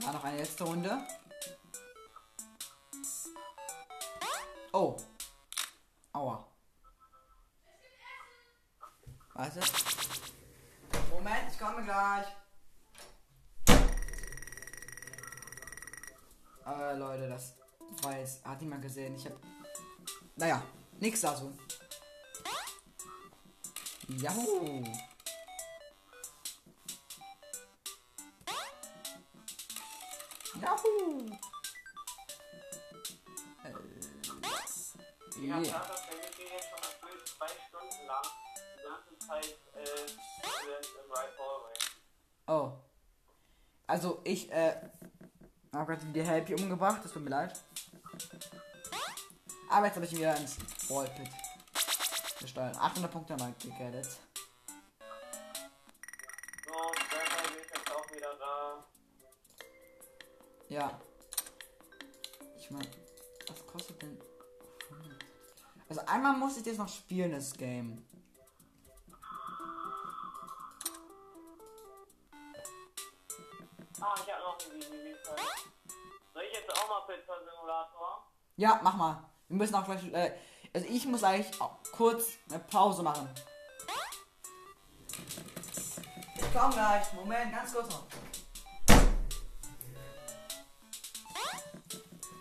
[0.00, 0.96] Ja, noch eine letzte Runde.
[4.72, 4.96] Oh.
[6.12, 6.46] Aua.
[9.34, 9.60] Warte.
[11.10, 12.26] Moment, ich komme gleich.
[18.86, 19.16] Gesehen.
[19.16, 19.32] Ich hab.
[20.36, 20.62] Naja,
[21.00, 21.52] nix dazu.
[24.08, 24.84] Yahoo!
[30.62, 31.26] Yahoo!
[33.64, 33.72] Äh,
[35.50, 35.82] habe yeah.
[39.18, 39.44] Zeit
[39.74, 40.06] äh.
[42.46, 42.72] Oh.
[43.88, 44.76] Also ich, äh,
[45.72, 47.60] habe gerade die Helpy umgebracht, das tut mir leid.
[49.76, 50.56] Aber jetzt habe ich wieder ins
[50.88, 51.28] Ballpit
[52.40, 52.76] gesteuert.
[52.76, 54.08] 800 Punkte gegettet.
[56.72, 58.84] Auch wieder da.
[60.70, 60.98] Ja.
[62.58, 62.88] Ich meine,
[63.48, 64.18] was kostet denn?
[64.92, 65.24] 100?
[65.90, 68.02] Also einmal muss ich das noch spielen, das Game.
[74.00, 74.80] Ah, ich habe noch ein.
[76.32, 78.26] Soll ich jetzt auch mal Pizza Simulator?
[78.56, 79.35] Ja, mach mal.
[79.48, 80.32] Wir müssen auch gleich, äh,
[80.74, 81.56] also ich muss eigentlich
[81.92, 83.28] kurz eine Pause machen.
[86.36, 87.12] Ich komm gleich.
[87.12, 88.06] Moment, ganz kurz noch.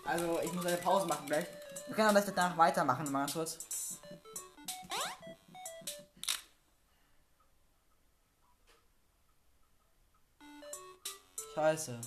[0.06, 1.46] Also ich muss eine Pause machen gleich.
[1.88, 4.00] Wir können gleich danach weitermachen, mal ganz kurz.
[11.54, 12.02] Scheiße.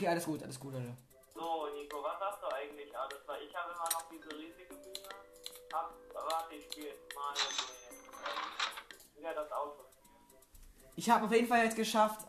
[0.00, 0.96] Okay, alles gut, alles gut, Leute.
[1.34, 3.18] So, Nico, was hast du eigentlich alles?
[3.26, 5.08] Weil ich habe immer noch diese riesige Bühne.
[5.74, 7.34] Hab, warte, ich spiele jetzt mal
[9.14, 9.84] wieder das Auto.
[10.96, 12.26] Ich habe auf jeden Fall jetzt geschafft.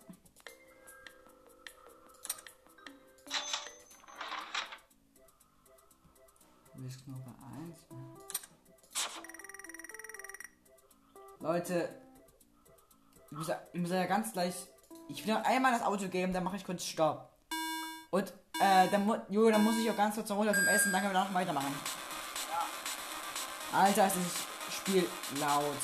[7.05, 7.35] Nummer
[7.69, 7.85] 1.
[11.39, 11.89] Leute,
[13.27, 14.55] ich muss, ich muss ja ganz gleich.
[15.07, 17.30] Ich will noch einmal das Auto geben, dann mache ich kurz Stopp.
[18.11, 21.13] Und äh, dann, jo, dann muss ich auch ganz kurz runter zum Essen, dann können
[21.13, 21.73] wir danach weitermachen.
[23.73, 25.07] Alter, ist das Spiel
[25.39, 25.77] laut.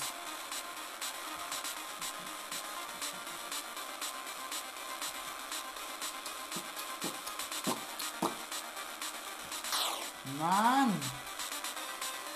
[10.37, 11.01] Mann!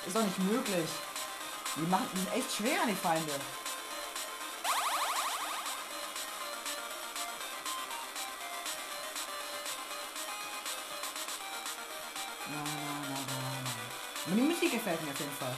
[0.07, 0.89] Ist doch nicht möglich.
[1.75, 3.33] Die, machen, die sind echt schwer, die Feinde.
[14.71, 15.55] Gefällt mir auf jeden Fall.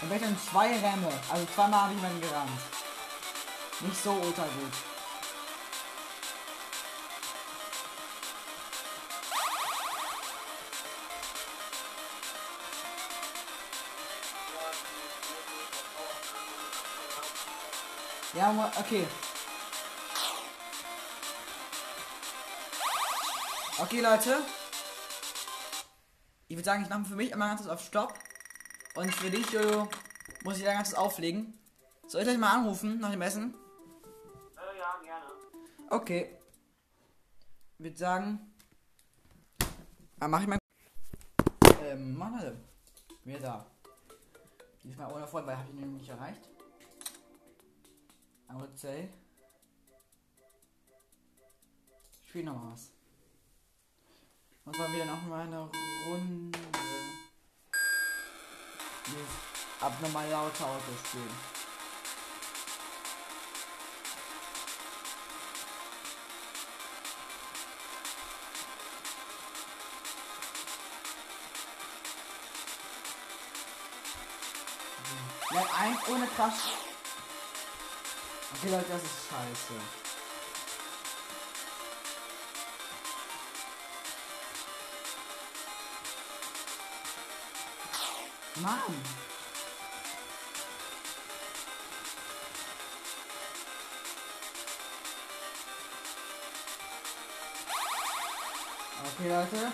[0.00, 1.12] Und wir dann zwei Rämme.
[1.28, 2.60] Also zweimal habe ich jemanden gerammt.
[3.80, 4.97] Nicht so ultra gut.
[18.34, 19.06] Ja, okay.
[23.80, 24.42] Okay, Leute.
[26.48, 28.14] Ich würde sagen, ich mache für mich immer ganz kurz auf Stopp.
[28.96, 29.88] Und für dich, Jojo,
[30.44, 31.58] muss ich da ganz kurz auflegen.
[32.06, 33.54] Soll ich euch mal anrufen nach dem Essen?
[34.56, 35.26] Äh, ja, gerne.
[35.90, 36.38] Okay.
[37.78, 38.54] Ich würde sagen.
[40.18, 40.58] Dann mach ich mal.
[41.84, 42.60] Ähm, Mann,
[43.24, 43.66] Wer da?
[44.82, 46.48] Diesmal ohne Freund, weil habe ich ihn nämlich nicht erreicht.
[48.50, 49.08] I would say.
[52.26, 52.90] Spiel noch was.
[54.64, 55.70] Und zwar wieder noch mal eine
[56.06, 56.58] Runde.
[59.06, 61.58] Dieses abnormal laute Auto spielen.
[75.78, 76.87] 1 ohne Crash.
[78.54, 79.74] Okay, Leute, das ist scheiße.
[88.60, 89.02] Mann!
[99.20, 99.72] Okay, Leute.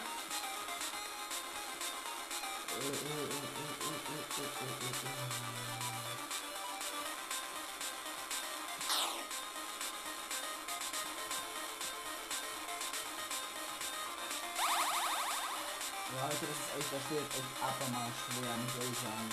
[16.74, 19.30] Leute, das ist echt, abnormal schwer, muss ich sagen.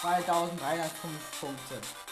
[0.00, 2.05] Zweitausenddreihundertfünf Punkte.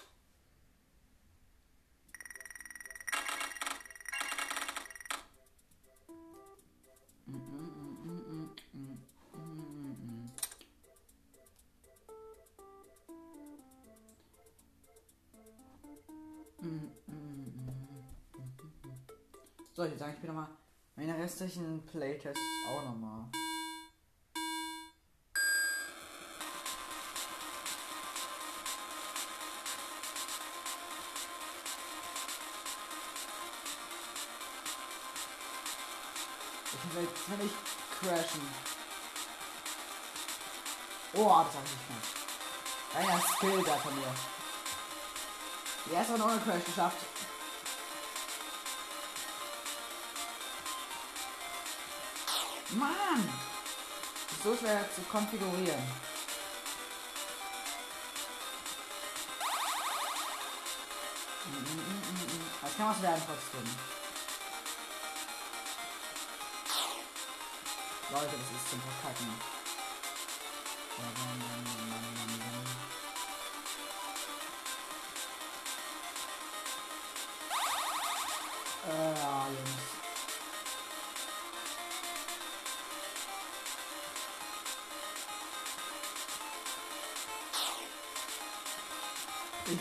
[19.77, 20.47] So, jetzt sage ich mir nochmal
[20.95, 22.39] meine restlichen Playtests
[22.71, 23.25] auch nochmal.
[36.73, 37.53] Ich will jetzt ich
[37.99, 38.43] crashen.
[41.15, 42.15] Oh, das hab ich nicht gemacht.
[42.95, 44.15] Einer Skill da von mir.
[45.91, 47.14] Der ist auch noch ohne Crash geschafft.
[54.45, 55.83] So schwer zu konfigurieren.
[62.61, 63.75] Das kann was werden trotzdem.
[68.11, 69.33] Leute, das ist zum Verkacken.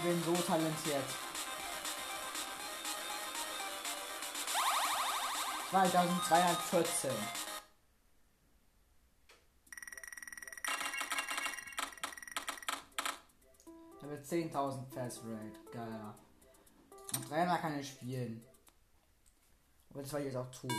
[0.04, 1.04] Bin so talentiert.
[5.72, 7.10] 2214.
[13.98, 15.60] Ich habe 10.000 Fast Rate.
[15.72, 16.14] Geil.
[17.16, 18.46] Und dreimal kann ich spielen.
[19.94, 20.70] Und das werde ich jetzt auch tun.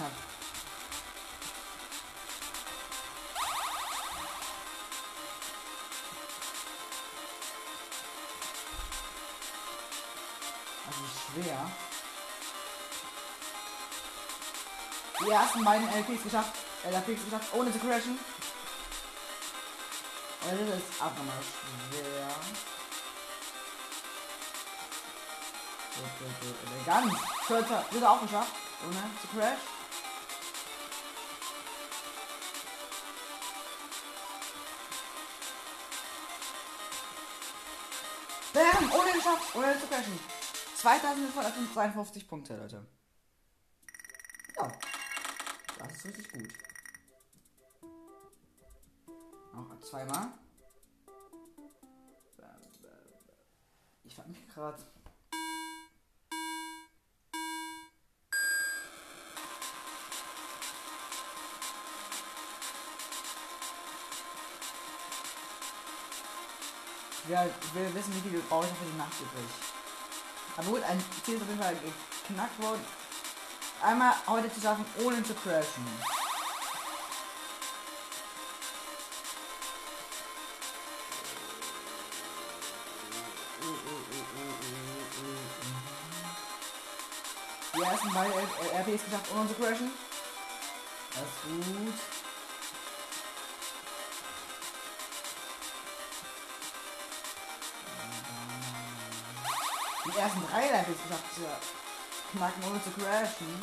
[0.00, 0.10] Hat.
[10.86, 11.70] Das ist schwer.
[15.20, 16.52] Die ersten beiden LPs geschafft,
[16.84, 18.18] LPs geschafft, ohne zu crashen.
[20.40, 21.00] Aber das ist
[21.88, 22.28] schwer.
[25.94, 26.56] Gut, gut.
[26.62, 27.14] Oder Ganz.
[27.46, 28.52] Vierter, wird auch geschafft,
[28.84, 29.73] ohne zu crash.
[38.54, 40.18] Bam, ohne geschafft, ohne zu crashen.
[40.76, 42.86] 2552 Punkte, Leute.
[44.56, 44.72] Ja.
[45.78, 46.48] Das ist richtig gut.
[49.52, 50.28] Noch zweimal.
[54.04, 54.78] Ich frag mich gerade.
[67.26, 69.48] Ich will wissen, wie viel brauche ich noch für die Nacht übrig.
[70.56, 71.76] Aber gut, ein Ziel ist auf jeden Fall
[72.28, 72.84] geknackt worden.
[73.82, 75.84] Einmal heute zu schaffen, ohne zu crashen.
[87.84, 89.90] ersten beiden RPs geschafft, ohne zu crashen.
[91.14, 92.13] Das ist gut.
[100.14, 101.40] Die ersten drei Levels geschafft zu
[102.36, 103.60] knacken, ohne zu crashen.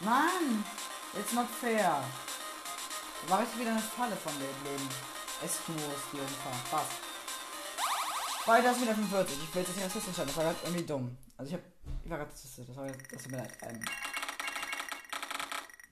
[0.00, 0.64] Mann!
[1.18, 2.04] It's not fair.
[3.28, 4.88] War ich wieder eine Falle von dem Leben.
[5.42, 6.60] Eskimos, die umfahren.
[6.70, 6.92] Passt.
[8.46, 9.42] Weil das wieder 45.
[9.42, 10.26] Ich will jetzt nicht rassistisch sein.
[10.26, 11.16] Das war gerade irgendwie dumm.
[11.36, 11.62] Also ich hab.
[12.04, 12.66] Ich war rassistisch.
[12.66, 13.12] Das war jetzt.
[13.12, 13.52] Das tut mir leid.
[13.62, 13.80] Ähm.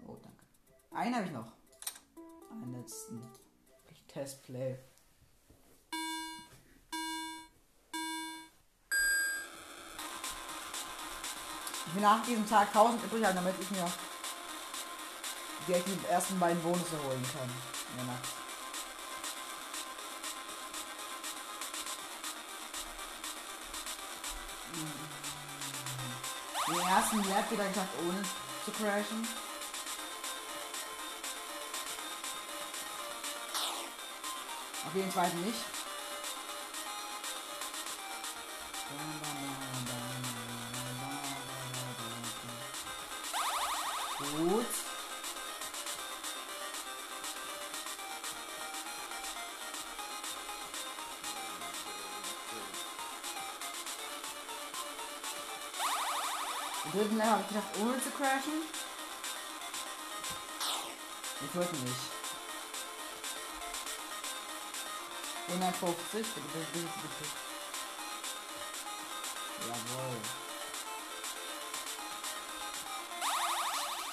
[0.06, 0.44] Oh, danke.
[0.92, 1.52] Einen habe ich noch.
[2.50, 3.30] Einen letzten.
[3.90, 4.78] Ich Testplay.
[11.88, 13.90] Ich will nach diesem Tag 1000 übrig haben, damit ich mir
[15.66, 17.48] direkt die ersten beiden Bonusse holen kann.
[17.90, 18.24] In der Nacht.
[26.66, 28.22] Den ersten Lab wieder geschafft, ohne
[28.64, 29.26] zu crashen.
[34.86, 35.77] Auf jeden zweiten nicht.
[57.48, 58.62] Geschafft, ohne zu crashen.
[61.40, 62.18] Den vierten nicht.
[65.48, 67.24] 150, bitte, bitte, bitte, bitte.
[69.66, 70.20] Jawohl.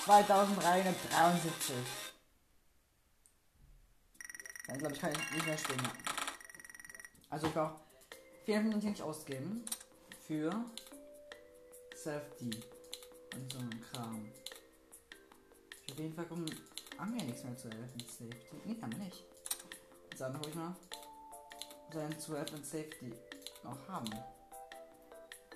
[0.05, 1.75] 2373.
[4.67, 5.89] Dann glaube ich, kann ich nicht mehr spielen.
[7.29, 7.79] Also ich brauche
[8.45, 9.65] 425 ausgeben
[10.25, 10.63] für
[11.95, 12.74] Safety
[13.35, 14.31] und so ein Kram.
[15.89, 16.45] Auf jeden Fall kommen,
[16.97, 17.99] haben wir nichts mehr zu helfen.
[17.99, 18.61] Safety.
[18.65, 19.23] Nee, haben wir nicht.
[20.15, 20.75] Sagen wir, ich mal
[21.93, 23.13] sein 12 und Safety
[23.63, 24.09] noch haben.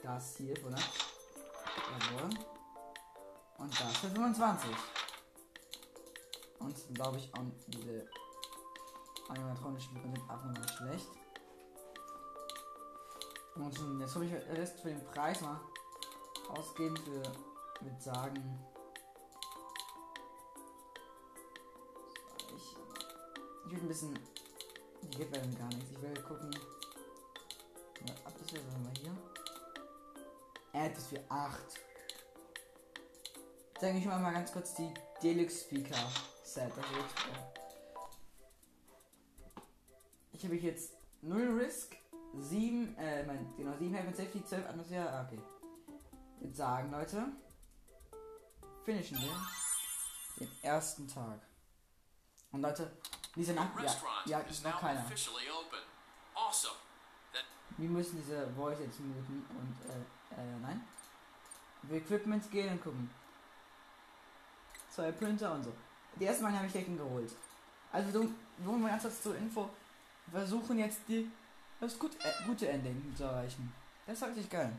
[0.02, 0.78] Das hier, oder?
[0.78, 2.30] Jawohl.
[3.58, 4.70] Und das für 25.
[6.60, 8.08] Und glaube ich auch diese
[9.30, 11.08] animatronischen Figuren sind abnormal schlecht.
[13.56, 15.60] Und jetzt habe ich Rest für den Preis mal
[16.50, 17.22] ausgeben für
[17.82, 18.60] mit sagen.
[22.56, 22.78] Ich,
[23.68, 24.20] ich ein bisschen.
[25.02, 25.92] Die geht leider gar nichts.
[25.92, 26.52] Ich will gucken.
[28.06, 29.16] Ja, ab ist ja mal hier.
[30.74, 31.60] Etwas für 8.
[33.80, 35.96] Zeige ich mal, mal ganz kurz die Deluxe Speaker
[36.44, 36.64] Set.
[36.64, 37.60] Also äh,
[40.34, 41.96] ich habe jetzt 0 Risk,
[42.38, 45.42] 7, äh, mein, genau, 7 Health and Safety, 12 Atmosphäre, ah, okay.
[46.38, 47.28] Ich würde sagen, Leute,
[48.84, 49.48] finishen wir
[50.40, 51.40] den ersten Tag.
[52.52, 52.92] Und Leute,
[53.36, 55.06] diese Nacht, ja, ja, is ist noch keiner.
[56.34, 56.76] Awesome.
[57.78, 60.86] Wir müssen diese Voice jetzt muten und, äh, äh, nein.
[61.84, 63.10] Wir Equipment gehen und gucken.
[64.90, 65.74] Zwei Printer und so.
[66.20, 67.32] Die ersten Mal habe ich Decken geholt.
[67.92, 69.70] Also, so, nur mal kurz zur Info.
[70.28, 71.32] Wir versuchen jetzt die,
[71.80, 73.74] das gut, äh, gute Ending zu erreichen.
[74.06, 74.74] Das ist richtig geil.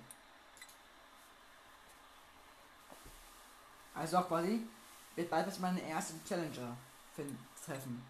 [4.01, 4.67] Also auch quasi,
[5.15, 6.75] wird bald meine erste Challenger
[7.15, 8.03] treffen.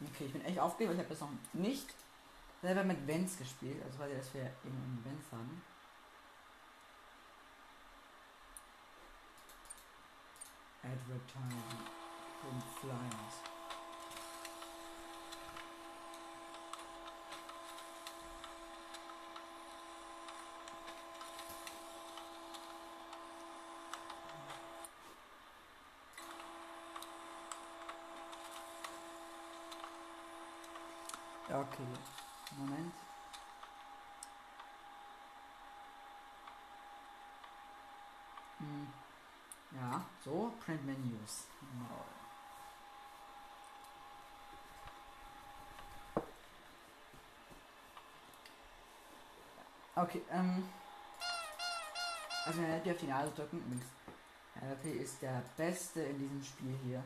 [0.00, 1.94] Okay, ich bin echt aufgeregt, weil ich habe das noch nicht
[2.62, 5.62] selber mit Vents gespielt, also quasi, dass wir eben Vents haben.
[10.82, 11.78] Advertising
[12.50, 13.53] und Flyers.
[31.68, 31.86] Okay.
[32.56, 32.92] Moment.
[38.58, 38.88] Hm.
[39.72, 41.46] Ja, so, Print Menus.
[41.60, 42.04] Genau.
[49.96, 50.68] Okay, ähm.
[52.46, 53.58] Also, man hätte ja Finale drücken.
[53.58, 53.86] Übrigens,
[54.60, 57.02] RP ist der Beste in diesem Spiel hier.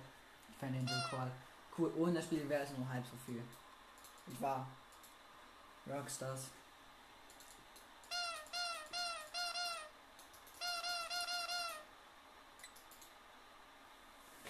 [0.51, 1.31] Ich fände ihn so cool.
[1.77, 3.43] Cool, ohne das Spiel wäre es nur halb so viel.
[4.31, 4.67] Ich war.
[5.87, 6.51] Rockstars.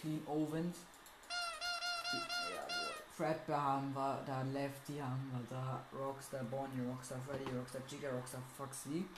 [0.01, 0.77] Clean Owens.
[3.19, 8.41] Fredbear haben wir, da Lefty haben wir, da Rockstar Bonnie, Rockstar Freddy, Rockstar Chica, Rockstar
[8.57, 9.09] Foxy.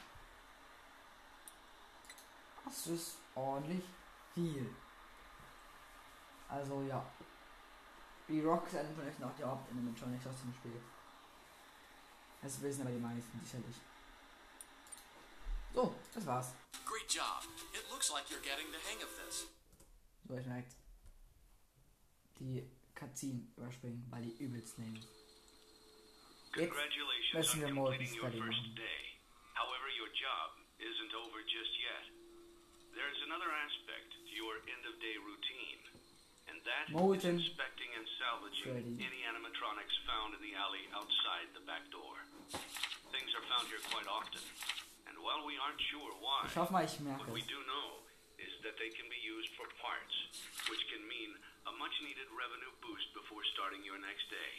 [2.65, 3.85] Das ist ordentlich
[4.33, 4.75] viel.
[6.49, 7.05] Also ja.
[8.31, 10.81] Die Rocks Animatronics sind auch die Hauptanimatronics aus dem Spiel.
[12.41, 13.75] Das wissen aber die meisten sicherlich.
[15.75, 16.55] So, das war's.
[16.85, 17.43] Great job.
[17.75, 19.51] It looks like you're getting the hang of this.
[20.29, 20.77] So, ich merkt.
[22.39, 22.63] Die
[22.95, 25.03] Cutscene überspringen, weil die übelst ist.
[26.55, 29.19] Jetzt Congratulations müssen on completing your first day.
[29.55, 32.07] However, your job isn't over just yet.
[32.95, 35.80] There's another aspect to your end-of-day routine,
[36.61, 41.89] and that is inspecting and salvaging any animatronics found in the alley outside the back
[41.89, 42.21] door.
[43.09, 44.45] Things are found here quite often,
[45.09, 48.05] and while we aren't sure why, Ich hoffe mal, ich merke what we do know
[48.37, 50.17] is that they can be used for parts,
[50.69, 51.33] which can mean
[51.65, 54.53] a much-needed revenue boost before starting your next day.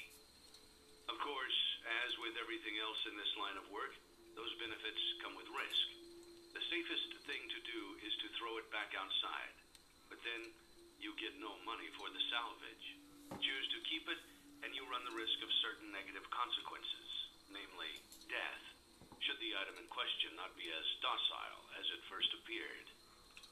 [1.06, 1.60] Of course,
[2.06, 3.94] as with everything else in this line of work,
[4.34, 5.86] those benefits come with risk.
[6.54, 9.56] The safest thing to do is to throw it back outside,
[10.10, 10.54] but then
[11.02, 12.86] you get no money for the salvage.
[13.42, 14.22] Choose to keep it,
[14.62, 17.10] and you run the risk of certain negative consequences,
[17.50, 17.90] namely
[18.30, 18.64] death,
[19.26, 22.88] should the item in question not be as docile as it first appeared.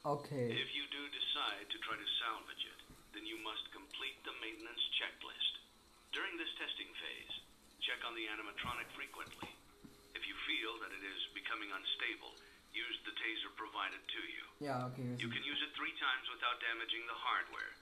[0.06, 0.46] Okay.
[0.54, 2.80] If you do decide to try to salvage it,
[3.12, 5.52] then you must complete the maintenance checklist.
[6.14, 7.34] During this testing phase,
[7.82, 9.50] check on the animatronic frequently.
[10.14, 12.34] If you feel that it is becoming unstable,
[12.72, 14.44] use the taser provided to you.
[14.60, 15.16] Ja, okay.
[15.18, 17.72] You can use it three times without damaging the hardware.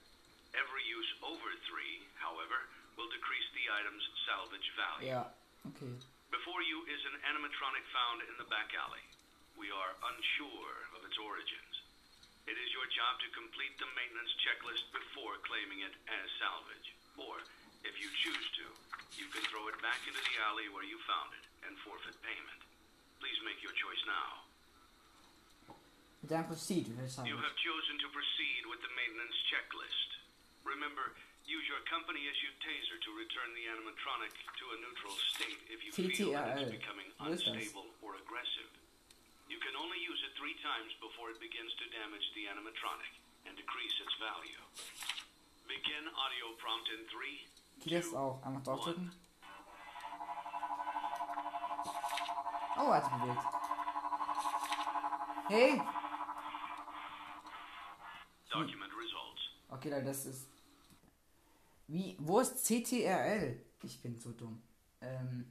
[0.57, 2.57] Every use over three, however,
[2.97, 5.13] will decrease the item's salvage value.
[5.13, 5.29] Ja,
[5.69, 5.93] okay.
[6.33, 9.05] Before you is an animatronic found in the back alley.
[9.57, 11.75] We are unsure of its origins.
[12.47, 16.87] It is your job to complete the maintenance checklist before claiming it as salvage.
[17.19, 17.43] Or,
[17.85, 18.65] if you choose to,
[19.19, 22.61] you can throw it back into the alley where you found it and forfeit payment.
[23.19, 24.48] Please make your choice now.
[26.21, 27.27] Dann proceed, ich sagen.
[27.27, 30.09] You have chosen to proceed with the maintenance checklist.
[30.67, 31.15] Remember,
[31.47, 36.33] use your company-issued taser to return the animatronic to a neutral state if you feel
[36.35, 37.55] that it's becoming Wo ist das?
[37.55, 38.67] unstable or aggressive.
[39.49, 43.09] You can only use it three times before it begins to damage the animatronic
[43.49, 44.61] and decrease its value.
[45.65, 47.47] Begin audio prompt in three,
[47.81, 48.43] Geht jetzt auch.
[48.43, 49.09] Einmal draufdrücken.
[52.77, 53.43] Oh, er hat bewegt.
[55.49, 55.81] Hey!
[58.49, 59.41] Document results.
[59.69, 60.47] Okay, Leute, das ist.
[61.87, 62.15] Wie.
[62.19, 63.59] Wo ist CTRL?
[63.83, 64.61] Ich bin so dumm.
[65.01, 65.45] Ähm.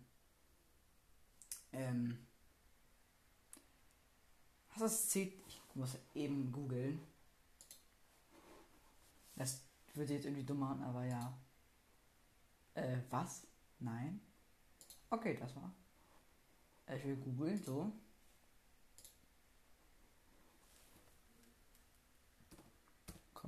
[1.72, 2.18] Ähm.
[4.76, 5.32] Was ist C.
[5.48, 7.00] Ich muss eben googeln.
[9.36, 9.62] Das
[9.94, 11.36] würde jetzt irgendwie dumm machen, aber ja.
[12.74, 13.42] Äh, was?
[13.80, 14.20] Nein?
[15.10, 15.72] Okay, das war.
[16.86, 17.92] Äh, Ich will googeln, so.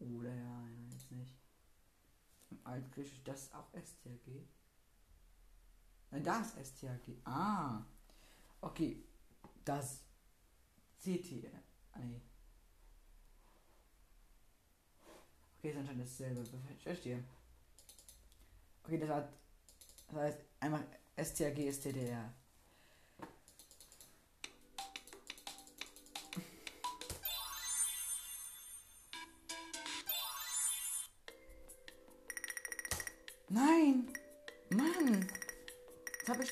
[0.00, 1.34] Oder ja, ja, jetzt nicht.
[2.50, 4.46] Im Altgriechisch ist das auch STRG.
[6.10, 7.16] Nein, das ist STRG.
[7.24, 7.84] Ah.
[8.60, 9.04] Okay.
[9.64, 10.00] Das
[12.04, 12.20] nee.
[15.58, 16.44] Okay, ist anscheinend dasselbe.
[16.76, 17.24] Ich verstehe.
[18.84, 19.32] Okay, das hat.
[20.08, 20.82] Das heißt einfach
[21.16, 22.32] STRG ist TDR.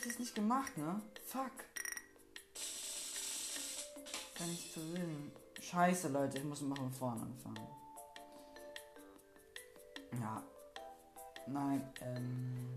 [0.07, 1.03] Ich das nicht gemacht, ne?
[1.27, 1.51] Fuck.
[4.39, 5.33] Gar nicht zu willen.
[5.61, 7.67] Scheiße, Leute, ich muss mal von vorne anfangen.
[10.13, 10.45] Ja.
[11.49, 12.73] Nein, ähm.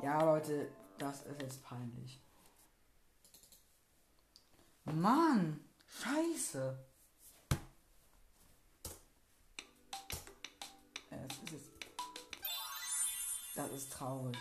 [0.00, 2.22] Ja, Leute, das ist jetzt peinlich.
[4.84, 5.64] Mann!
[5.88, 6.78] Scheiße!
[11.10, 11.70] Das ist jetzt.
[13.56, 14.38] Das ist traurig.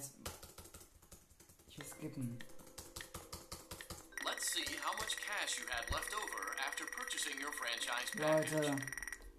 [0.00, 0.12] Ja, jetzt.
[1.68, 2.38] Ich will skippen.
[4.24, 8.52] Let's see how much cash you had left over after purchasing your franchise package.
[8.52, 8.82] Leute,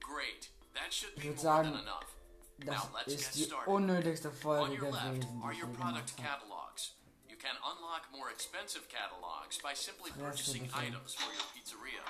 [0.02, 0.50] Great.
[0.74, 2.16] That should be more than enough.
[2.60, 3.72] das Now let's ist get die started.
[3.74, 6.94] unnötigste On Folge your left are your product catalogs.
[7.30, 12.06] You can unlock more expensive catalogs by simply purchasing items for your pizzeria.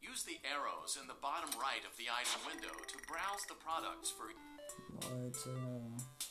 [0.00, 4.10] Use the arrows in the bottom right of the item window to browse the products
[4.10, 4.32] for
[5.12, 6.29] Leute.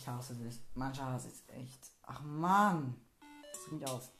[0.00, 0.58] Ich hasse dich.
[0.72, 1.90] Manchmal hasse ich echt.
[2.04, 2.98] Ach man.
[3.52, 4.10] Das regt mich auf.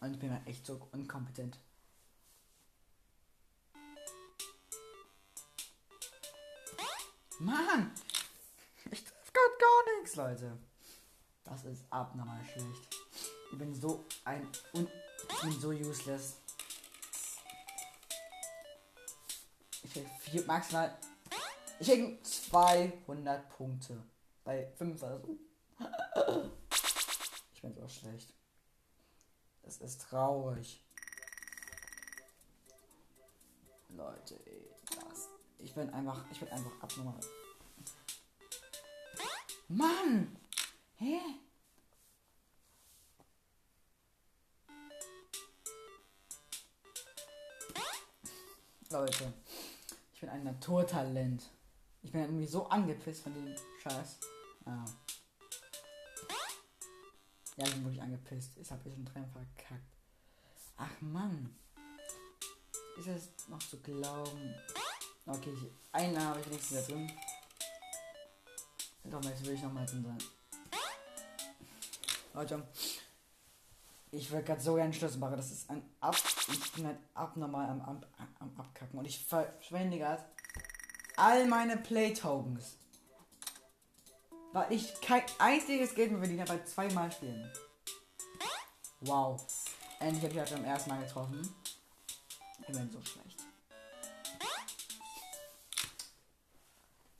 [0.00, 1.56] Und ich bin halt echt so inkompetent.
[7.38, 7.94] Mann!
[8.90, 10.58] Ich treffe gerade gar nichts, Leute.
[11.44, 12.88] Das ist abnormal schlecht.
[13.52, 14.50] Ich bin so ein.
[14.74, 14.88] Un
[15.28, 16.38] ich bin so useless.
[19.84, 20.98] Ich krieg vier, maximal.
[21.80, 24.04] Ich krieg 200 Punkte.
[24.44, 25.38] Bei 5 Versuchen.
[27.54, 28.32] Ich bin so schlecht.
[29.62, 30.82] Das ist traurig.
[33.90, 35.28] Leute, ey, das.
[35.58, 36.24] Ich bin einfach.
[36.32, 37.20] Ich bin einfach abnormal.
[39.68, 40.38] Mann!
[40.96, 41.20] Hä?
[48.88, 49.34] Leute,
[50.14, 51.50] ich bin ein Naturtalent.
[52.02, 54.20] Ich bin irgendwie so angepisst von dem Scheiß.
[54.66, 54.84] Ja.
[57.56, 58.56] Ja, ich bin wirklich angepisst.
[58.56, 59.84] Ich habe hier schon dreimal verkackt.
[60.76, 61.54] Ach Mann.
[62.98, 64.54] Ist es noch zu glauben?
[65.26, 67.12] Okay, ich, einen habe ich wenigstens da drin.
[69.04, 70.18] Doch, jetzt will ich nochmal drin sein.
[72.32, 72.66] Leute,
[74.12, 75.36] ich will gerade so gerne Schluss machen.
[75.36, 76.16] Das ist ein Ab.
[76.48, 78.04] Ich bin halt abnormal am, am,
[78.38, 78.98] am Abkacken.
[78.98, 80.24] Und ich verschwende gerade
[81.20, 82.76] all meine Playtokens.
[84.52, 87.52] Weil ich kein einziges Geld mehr verdiene bei zweimal spielen.
[89.00, 89.40] Wow.
[90.00, 91.54] Endlich habe ich halt beim ersten Mal getroffen.
[92.60, 93.44] Ich bin so schlecht.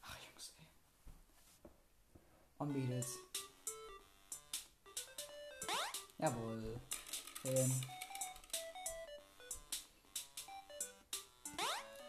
[0.03, 0.67] Ach Jungs, ey.
[2.59, 3.19] Und Mädels.
[6.19, 6.81] Jawohl.
[7.45, 7.81] Ähm.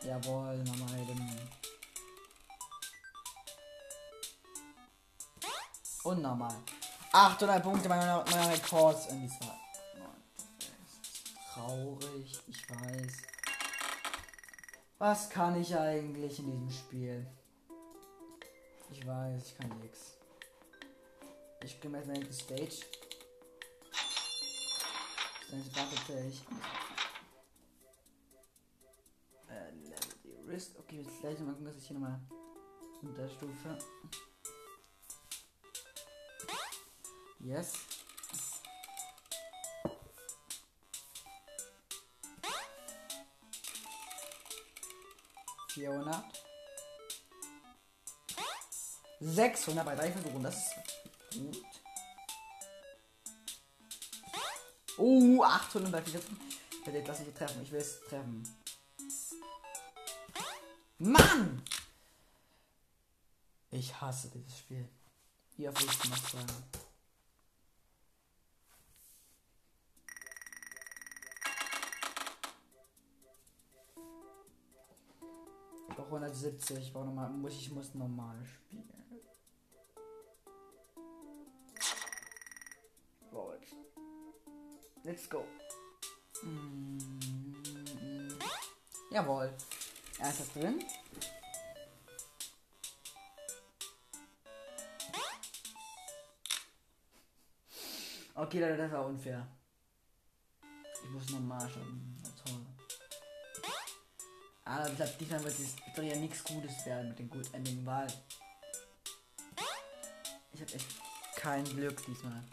[0.04, 1.61] Jawohl, nochmal eben.
[6.04, 6.56] Und nochmal.
[7.12, 9.60] 800 Punkte meiner, meiner Rekords in die zwei.
[11.54, 13.12] Traurig, ich weiß.
[14.98, 17.28] Was kann ich eigentlich in diesem Spiel?
[18.92, 20.18] Ich weiß, ich kann nix.
[21.64, 22.86] Ich gehe mal in die Stage.
[25.52, 26.42] Stage ich.
[29.50, 30.80] Äh, Level die Wrist.
[30.80, 32.20] Okay, jetzt gleich mal gucken, dass ich hier nochmal
[33.02, 33.78] unterstufe.
[37.44, 37.74] Yes.
[45.70, 46.26] Vierhundert.
[49.22, 50.76] 600 bei drei Versuchen, das ist
[51.34, 51.66] gut.
[54.98, 56.22] Oh, 800 bei vier.
[56.84, 58.44] Bitte lass mich treffen, ich will es treffen.
[60.98, 61.64] Mann!
[63.72, 64.88] Ich hasse dieses Spiel.
[65.68, 66.81] Oft will ich sagen?
[76.12, 77.30] 170, warum nochmal?
[77.30, 78.92] Muss ich muss normal spielen.
[83.62, 83.76] Jetzt.
[85.04, 85.46] Let's go.
[86.44, 88.40] Mm, mm.
[89.12, 89.54] Jawohl.
[90.20, 90.84] Er ist das drin.
[98.36, 99.48] Okay, Leute, das war unfair.
[101.04, 102.21] Ich muss normal schauen.
[104.72, 104.78] Na.
[104.78, 108.08] Aber ich glaube, diesmal wird es ja nichts Gutes werden mit dem Good Ending, weil
[110.54, 110.88] ich habe echt
[111.36, 112.44] kein Glück diesmal.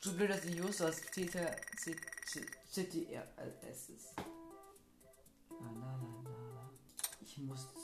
[0.00, 1.86] Zu blöd, dass die Users CTRLS
[3.90, 4.16] ist.
[5.60, 6.70] La, la, la, la, la.
[7.20, 7.81] Ich muss.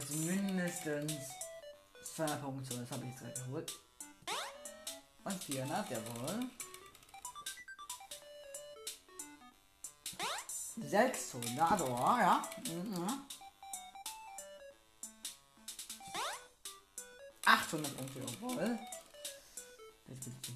[0.00, 1.12] Jetzt mindestens
[2.14, 2.78] 200 Punkte.
[2.78, 3.72] Das habe ich jetzt geholt.
[5.24, 6.50] Und 400, jawohl.
[10.76, 11.86] 600, oh,
[12.18, 12.42] ja.
[12.66, 13.26] Mhm.
[17.44, 18.78] 800 Punkte, jawohl.
[20.08, 20.52] Jetzt bitte.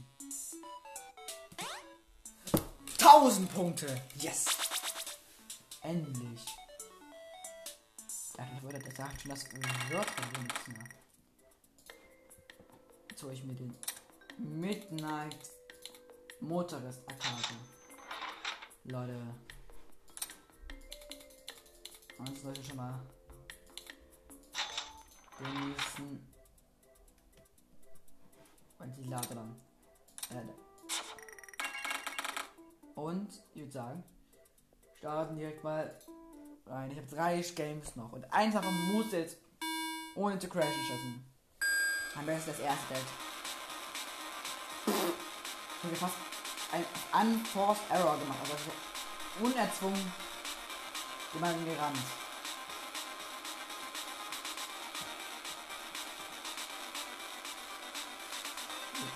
[2.99, 4.03] 1000 Punkte.
[4.17, 4.47] Yes.
[5.83, 6.64] Endlich.
[8.65, 9.45] Wollte das sagt schon, das
[10.41, 10.85] nichts mehr.
[13.11, 13.77] Jetzt hole ich mir den
[14.39, 15.37] Midnight
[16.41, 17.55] Motorist Attacke.
[18.85, 19.21] Leute.
[22.17, 23.01] Und jetzt sollte schon mal
[25.41, 26.27] den nächsten
[28.79, 29.61] und die Lage dann.
[30.31, 30.43] Äh,
[32.95, 34.05] und ich würde sagen,
[34.95, 35.95] starten direkt mal
[36.67, 36.91] rein.
[36.91, 38.13] Ich habe drei Games noch.
[38.13, 39.37] Und eins davon muss jetzt
[40.15, 41.25] ohne zu crashen schaffen.
[42.17, 43.07] Am besten das erste Geld.
[44.87, 46.15] Ich habe fast
[46.73, 46.85] ein
[47.29, 48.39] Unforced Error gemacht.
[48.43, 50.13] Also so unerzwungen
[51.33, 51.99] jemanden gerannt.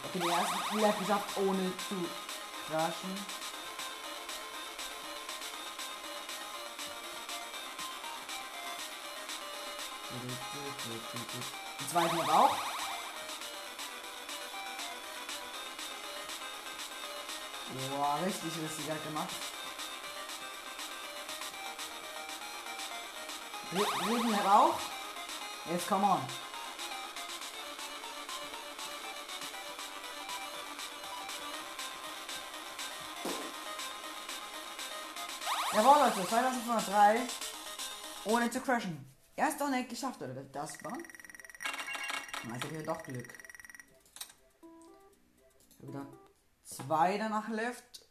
[0.05, 1.95] Okay, den ersten Spiel hat geschafft, ohne zu
[2.67, 3.38] crashen.
[10.21, 12.57] Den zweiten aber auch.
[17.91, 19.29] Boah, richtig, richtig hat gemacht.
[23.71, 24.79] Dritten hat auch.
[25.71, 26.21] Jetzt come on.
[35.75, 37.21] Jawohl, Leute, 2503.
[38.25, 39.08] Ohne zu crashen.
[39.39, 40.35] Erst doch nicht geschafft, oder?
[40.35, 40.99] Das war.
[42.53, 43.29] Also hier doch Glück.
[45.69, 46.07] Ich habe wieder
[46.65, 48.03] zwei danach left.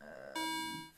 [0.00, 0.88] Ähm.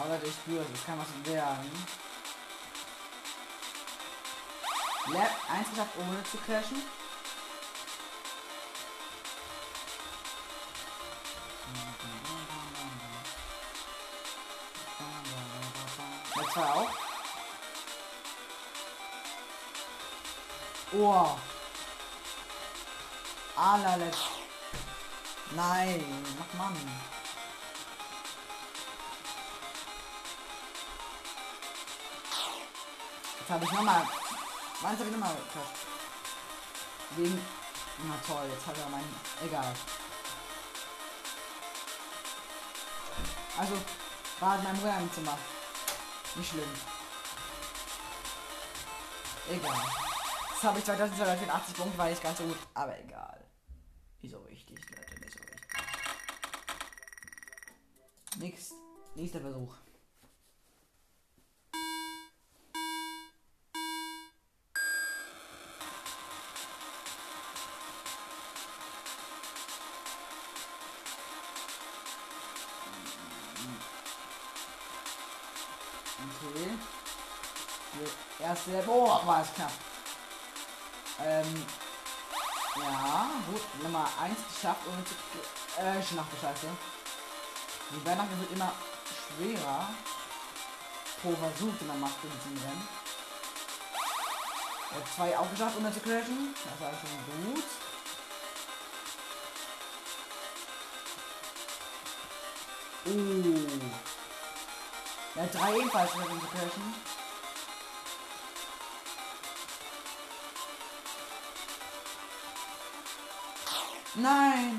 [0.00, 2.01] Aber ich spüre das kann was werden.
[5.12, 6.82] Lab 1 geschafft, ohne zu crashen.
[16.34, 16.88] Lab 2 auch.
[20.94, 21.36] Oh.
[23.56, 24.18] Allerletzt.
[25.54, 26.04] Nein,
[26.38, 26.76] mach Mann.
[33.38, 34.21] Jetzt habe ich nochmal.
[34.82, 35.86] Wann habe ich nochmal geschafft?
[37.16, 37.40] Wegen.
[38.04, 39.04] Na toll, jetzt hat er mein.
[39.46, 39.72] Egal.
[43.56, 43.74] Also,
[44.40, 45.38] war halt mein Bruder im Zimmer.
[46.34, 46.70] Nicht schlimm.
[49.50, 49.86] Egal.
[50.50, 52.58] Jetzt habe ich 2284 Punkte, war nicht ganz so gut.
[52.74, 53.44] Aber egal.
[54.20, 55.60] Nicht so wichtig, Leute, nicht so wichtig.
[58.36, 58.72] Nix.
[59.14, 59.74] Nächster Versuch.
[79.24, 79.70] Boah, war es knapp.
[81.24, 81.66] Ähm.
[82.74, 83.82] Ja, gut.
[83.82, 85.80] Nummer 1 geschafft zu.
[85.80, 86.66] Äh, Schnachte, scheiße.
[87.90, 88.72] Die Weihnachten wird immer
[89.06, 89.90] schwerer.
[91.20, 92.88] Pro Versuch, den man macht in diesem Rennen.
[94.90, 96.54] Der 2 auch geschafft ohne zu crashen.
[96.64, 97.64] Das war schon gut.
[103.04, 103.68] Uh.
[105.34, 107.11] Ja, drei ebenfalls mit zu crashen.
[114.14, 114.78] Nein!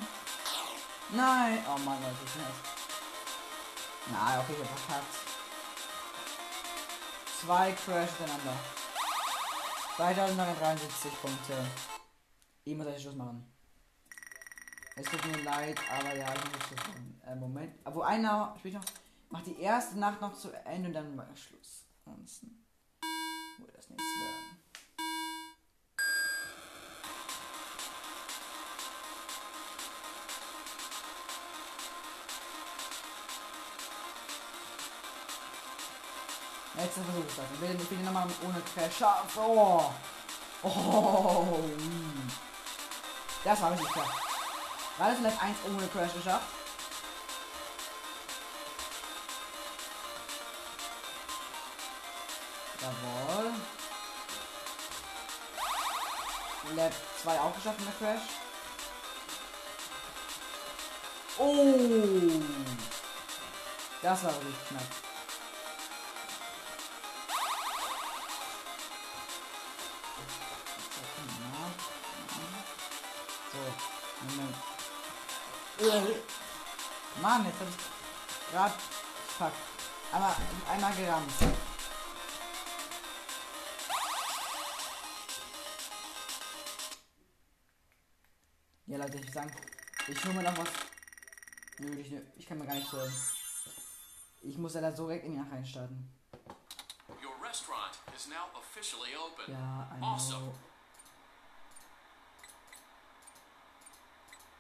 [1.10, 1.60] Nein!
[1.68, 2.48] Oh Mann, Leute, ist nicht.
[4.12, 5.16] Na, okay, ich hab verkackt.
[7.42, 8.56] Zwei Crash miteinander.
[9.96, 11.66] 2973 Punkte.
[12.64, 13.52] Ich muss Schluss machen.
[14.96, 17.22] Es tut mir leid, aber ja, ich muss Schluss machen.
[17.26, 17.74] Äh, Moment.
[17.84, 18.86] Aber einer spielt noch.
[19.30, 21.86] Macht die erste Nacht noch zu Ende und dann Schluss.
[22.06, 22.66] Ansonsten.
[23.58, 24.63] Würde das nichts werden.
[36.96, 37.44] Letzter Versuch.
[37.54, 39.42] Ich will, ich will nochmal ohne Crash schaffen.
[39.42, 39.92] Oh.
[40.62, 41.60] Oh.
[43.44, 44.08] Das war richtig klar.
[44.98, 46.46] War das vielleicht eins ohne Crash geschafft?
[52.80, 53.54] Jawohl.
[56.76, 58.24] Lab 2 auch geschafft der Crash.
[61.40, 62.42] Oh.
[64.02, 65.03] Das war wirklich knapp.
[77.22, 78.72] Mann, jetzt hab ich grad.
[79.38, 79.52] Fuck.
[80.14, 80.36] Einmal,
[80.72, 81.32] einmal gerammt.
[88.86, 89.52] Ja, Leute, ich sagen,
[90.08, 90.70] ich hole mir noch was.
[91.80, 93.14] Nö, ich, ich kann mir gar nicht holen.
[94.42, 96.10] Ich muss ja da so direkt in die Nacht reinstarten.
[97.10, 99.54] Your restaurant is now officially open.
[99.54, 100.40] Ja, I Awesome.
[100.46, 100.54] know.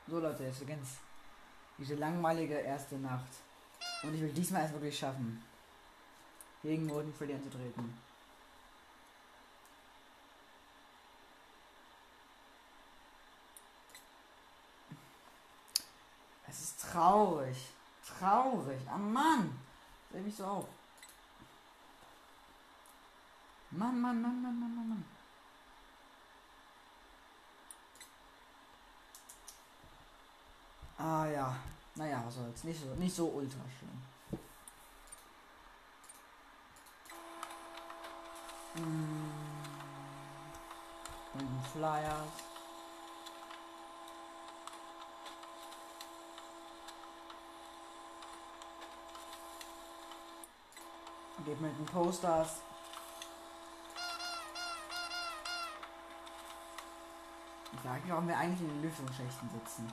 [0.07, 0.97] So Leute, jetzt beginnt's.
[1.78, 3.30] Diese langweilige erste Nacht.
[4.03, 5.43] Und ich will diesmal erst wirklich schaffen.
[6.61, 7.97] Gegen Moden Freddy anzutreten.
[16.47, 17.57] Es ist traurig.
[18.19, 18.80] Traurig.
[18.88, 19.59] Ah Mann.
[20.11, 20.67] Seh mich so auf.
[23.71, 25.05] Mann, Mann, Mann, Mann, Mann, Mann, Mann.
[31.04, 31.54] Ah ja.
[31.95, 32.64] Naja, was soll's.
[32.64, 34.01] Nicht so, nicht so ultra schlimm.
[38.76, 39.32] Hm.
[41.34, 42.34] Und Flyers.
[51.43, 52.62] Geht mit den Posters.
[57.74, 59.91] Ich frage mich, warum wir eigentlich in den Lüftungsschächten sitzen.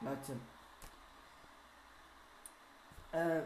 [0.00, 0.38] Leute.
[3.12, 3.40] Äh,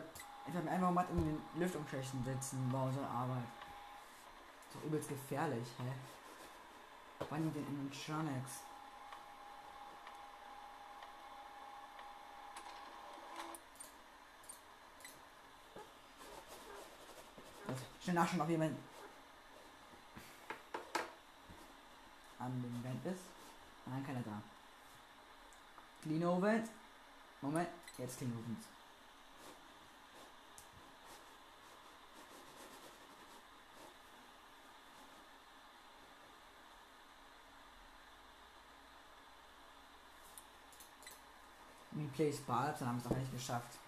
[0.47, 3.45] ich habe mir einfach mal in den Lüftungsschächten sitzen bei unserer Arbeit.
[4.69, 5.93] Ist doch übelst gefährlich, hä?
[7.31, 8.61] Wann den Animatronics?
[18.03, 18.77] Schnell nachschauen, ob jemand
[22.41, 23.23] an dem Vent ist.
[23.87, 24.43] Nein, keiner da.
[26.03, 26.69] Clean Ovens.
[27.41, 28.67] Moment, jetzt Clean Ovens.
[41.95, 43.79] Replace Ball, dann haben wir es auch nicht geschafft.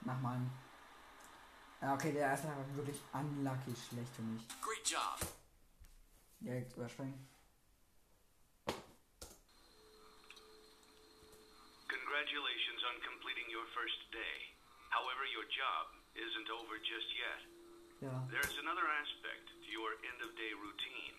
[0.00, 0.40] Mach mal.
[1.82, 4.46] Ja, okay, der erste war wirklich unlucky schlecht für mich.
[4.62, 5.18] Great job.
[6.38, 7.18] Direkt überspringen.
[11.90, 14.54] Congratulations on completing your first day.
[14.94, 17.42] However, your job isn't over just yet.
[17.98, 18.14] Ja.
[18.30, 21.18] There's another aspect to your end of day routine,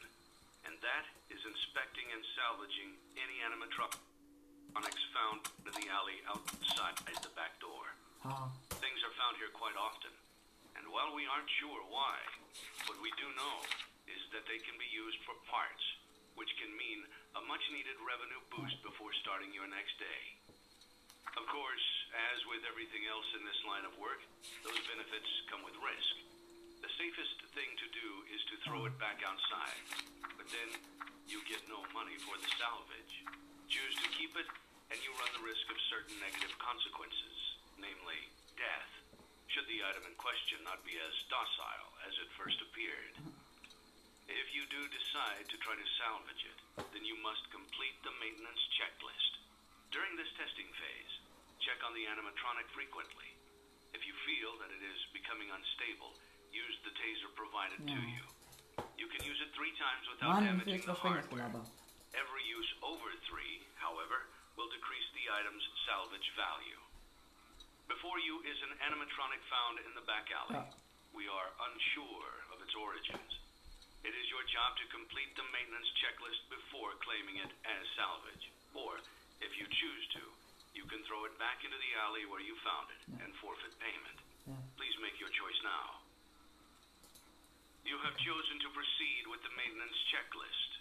[0.64, 7.60] and that is inspecting and salvaging any animatronics found in the alley outside the back
[7.60, 7.92] door.
[8.24, 8.48] Ha.
[8.80, 10.12] Things are found here quite often,
[10.78, 12.18] and while we aren't sure why,
[12.90, 13.58] what we do know
[14.10, 15.84] is that they can be used for parts,
[16.36, 17.06] which can mean
[17.38, 20.24] a much needed revenue boost before starting your next day.
[21.34, 24.22] Of course, as with everything else in this line of work,
[24.62, 26.14] those benefits come with risk.
[26.86, 29.82] The safest thing to do is to throw it back outside,
[30.38, 30.70] but then
[31.26, 33.14] you get no money for the salvage.
[33.66, 34.46] Choose to keep it,
[34.94, 37.38] and you run the risk of certain negative consequences,
[37.82, 39.03] namely death,
[39.54, 43.22] should the item in question not be as docile as it first appeared.
[44.26, 46.58] If you do decide to try to salvage it,
[46.90, 49.46] then you must complete the maintenance checklist.
[49.94, 51.14] During this testing phase,
[51.62, 53.30] check on the animatronic frequently.
[53.94, 56.18] If you feel that it is becoming unstable,
[56.50, 58.26] use the taser provided to you.
[58.98, 61.46] You can use it three times without wie damaging the hardware.
[62.18, 63.38] Every use over 3,
[63.78, 66.82] however, will decrease the item's salvage value.
[67.94, 70.58] Before you is an animatronic found in the back alley.
[70.58, 70.66] Ja.
[71.14, 73.38] We are unsure of its origins.
[74.02, 78.50] It is your job to complete the maintenance checklist before claiming it as salvage.
[78.74, 78.98] Or,
[79.46, 80.26] if you choose to,
[80.74, 84.18] you can throw it back into the alley where you found it and forfeit payment.
[84.50, 84.58] Ja.
[84.74, 86.02] Please make your choice now.
[87.86, 90.73] You have chosen to proceed with the maintenance checklist.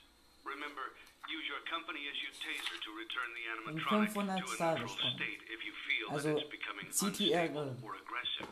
[0.42, 0.94] Remember,
[1.30, 5.72] use your company issued taser to return the animatronic to a neutral state if you
[5.86, 8.50] feel Also, that it's becoming unstable or aggressive.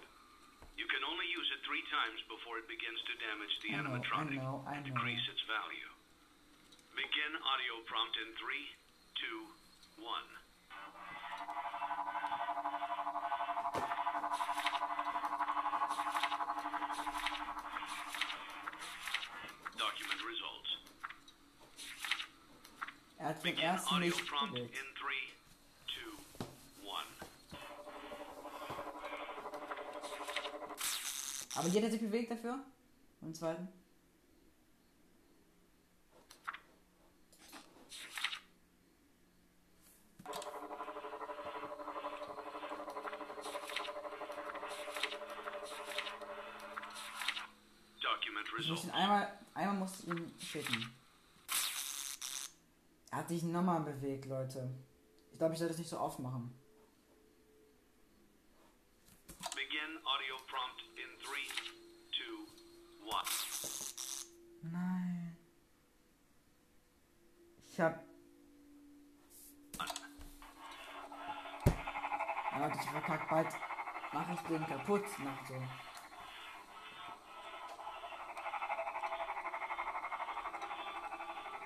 [0.79, 3.93] You can only use it three times before it begins to damage the I know,
[3.93, 5.91] I animatronic know, I and decrease its value.
[6.97, 8.65] Begin audio prompt in three,
[9.21, 9.51] two,
[10.01, 10.40] one.
[23.31, 24.67] Hat den ersten nicht one.
[31.55, 32.59] Aber hier hat er sich bewegt dafür.
[33.21, 33.69] Und zweiten.
[48.01, 48.85] Document Ich muss results.
[48.87, 51.00] ihn einmal, einmal muss ihn schicken.
[53.31, 54.69] Sich nochmal bewegt, Leute.
[55.31, 56.53] Ich glaube, ich soll das nicht so oft machen.
[59.55, 61.49] Begin audio prompt in three,
[62.11, 62.49] two,
[63.07, 64.73] one.
[64.73, 65.37] Nein.
[67.69, 68.05] Ich hab.
[72.51, 73.55] Ja, Leute, ich verkackt bald.
[74.13, 75.55] Mach ich den kaputt nach so.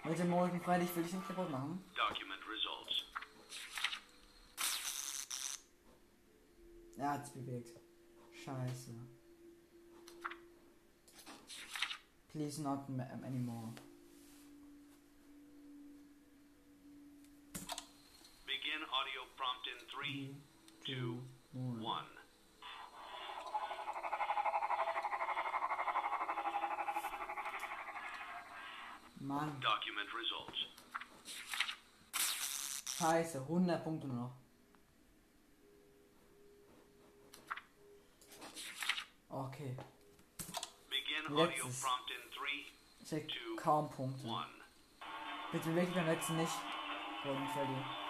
[0.07, 1.83] Heute Morgen freilich will ich den kaputt machen.
[1.97, 3.05] Document results.
[6.99, 7.81] Er hat's bewegt.
[8.45, 8.91] Scheiße.
[12.33, 12.81] Please not
[13.25, 13.73] anymore.
[18.45, 20.35] Begin audio prompt in 3,
[20.85, 21.17] 2,
[21.81, 22.14] 1.
[29.27, 30.59] Mann, Document results.
[32.99, 34.33] scheiße, 100 Punkte nur noch.
[39.29, 39.77] Okay,
[40.89, 41.81] Begin audio Letztes.
[41.83, 42.66] prompt in three,
[43.01, 44.29] ich krieg Two, kaum Punkte.
[45.51, 46.53] Bitte dich beim letzten nicht.
[47.25, 48.04] Golden Freddy.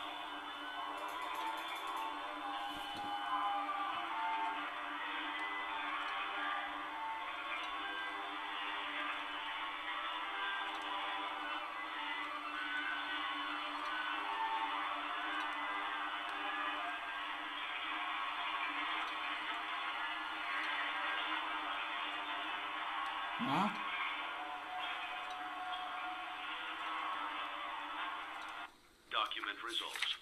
[29.64, 30.14] Results.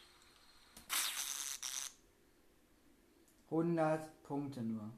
[3.51, 4.89] 100 Punkte nur.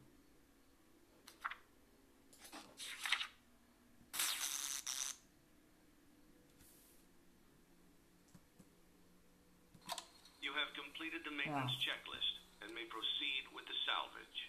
[10.40, 14.40] You have completed the maintenance checklist and may proceed with the salvage.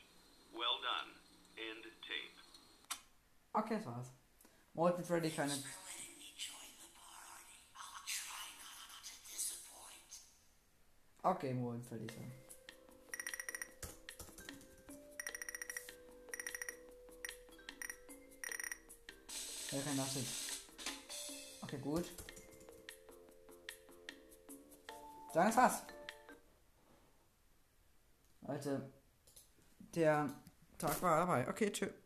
[0.53, 1.09] Well done.
[1.57, 2.37] End tape.
[3.55, 4.11] Okay, das war's.
[4.75, 5.53] Molten Freddy keine.
[5.53, 5.84] Okay,
[11.55, 12.31] Molten Freddy sein.
[19.71, 20.27] Ja, kein Nachschied.
[21.63, 22.11] Okay, gut.
[25.33, 25.81] Dann ist was.
[28.41, 28.93] Leute,
[29.95, 30.29] der
[30.77, 31.49] Tag war dabei.
[31.49, 32.04] Okay, tschüss.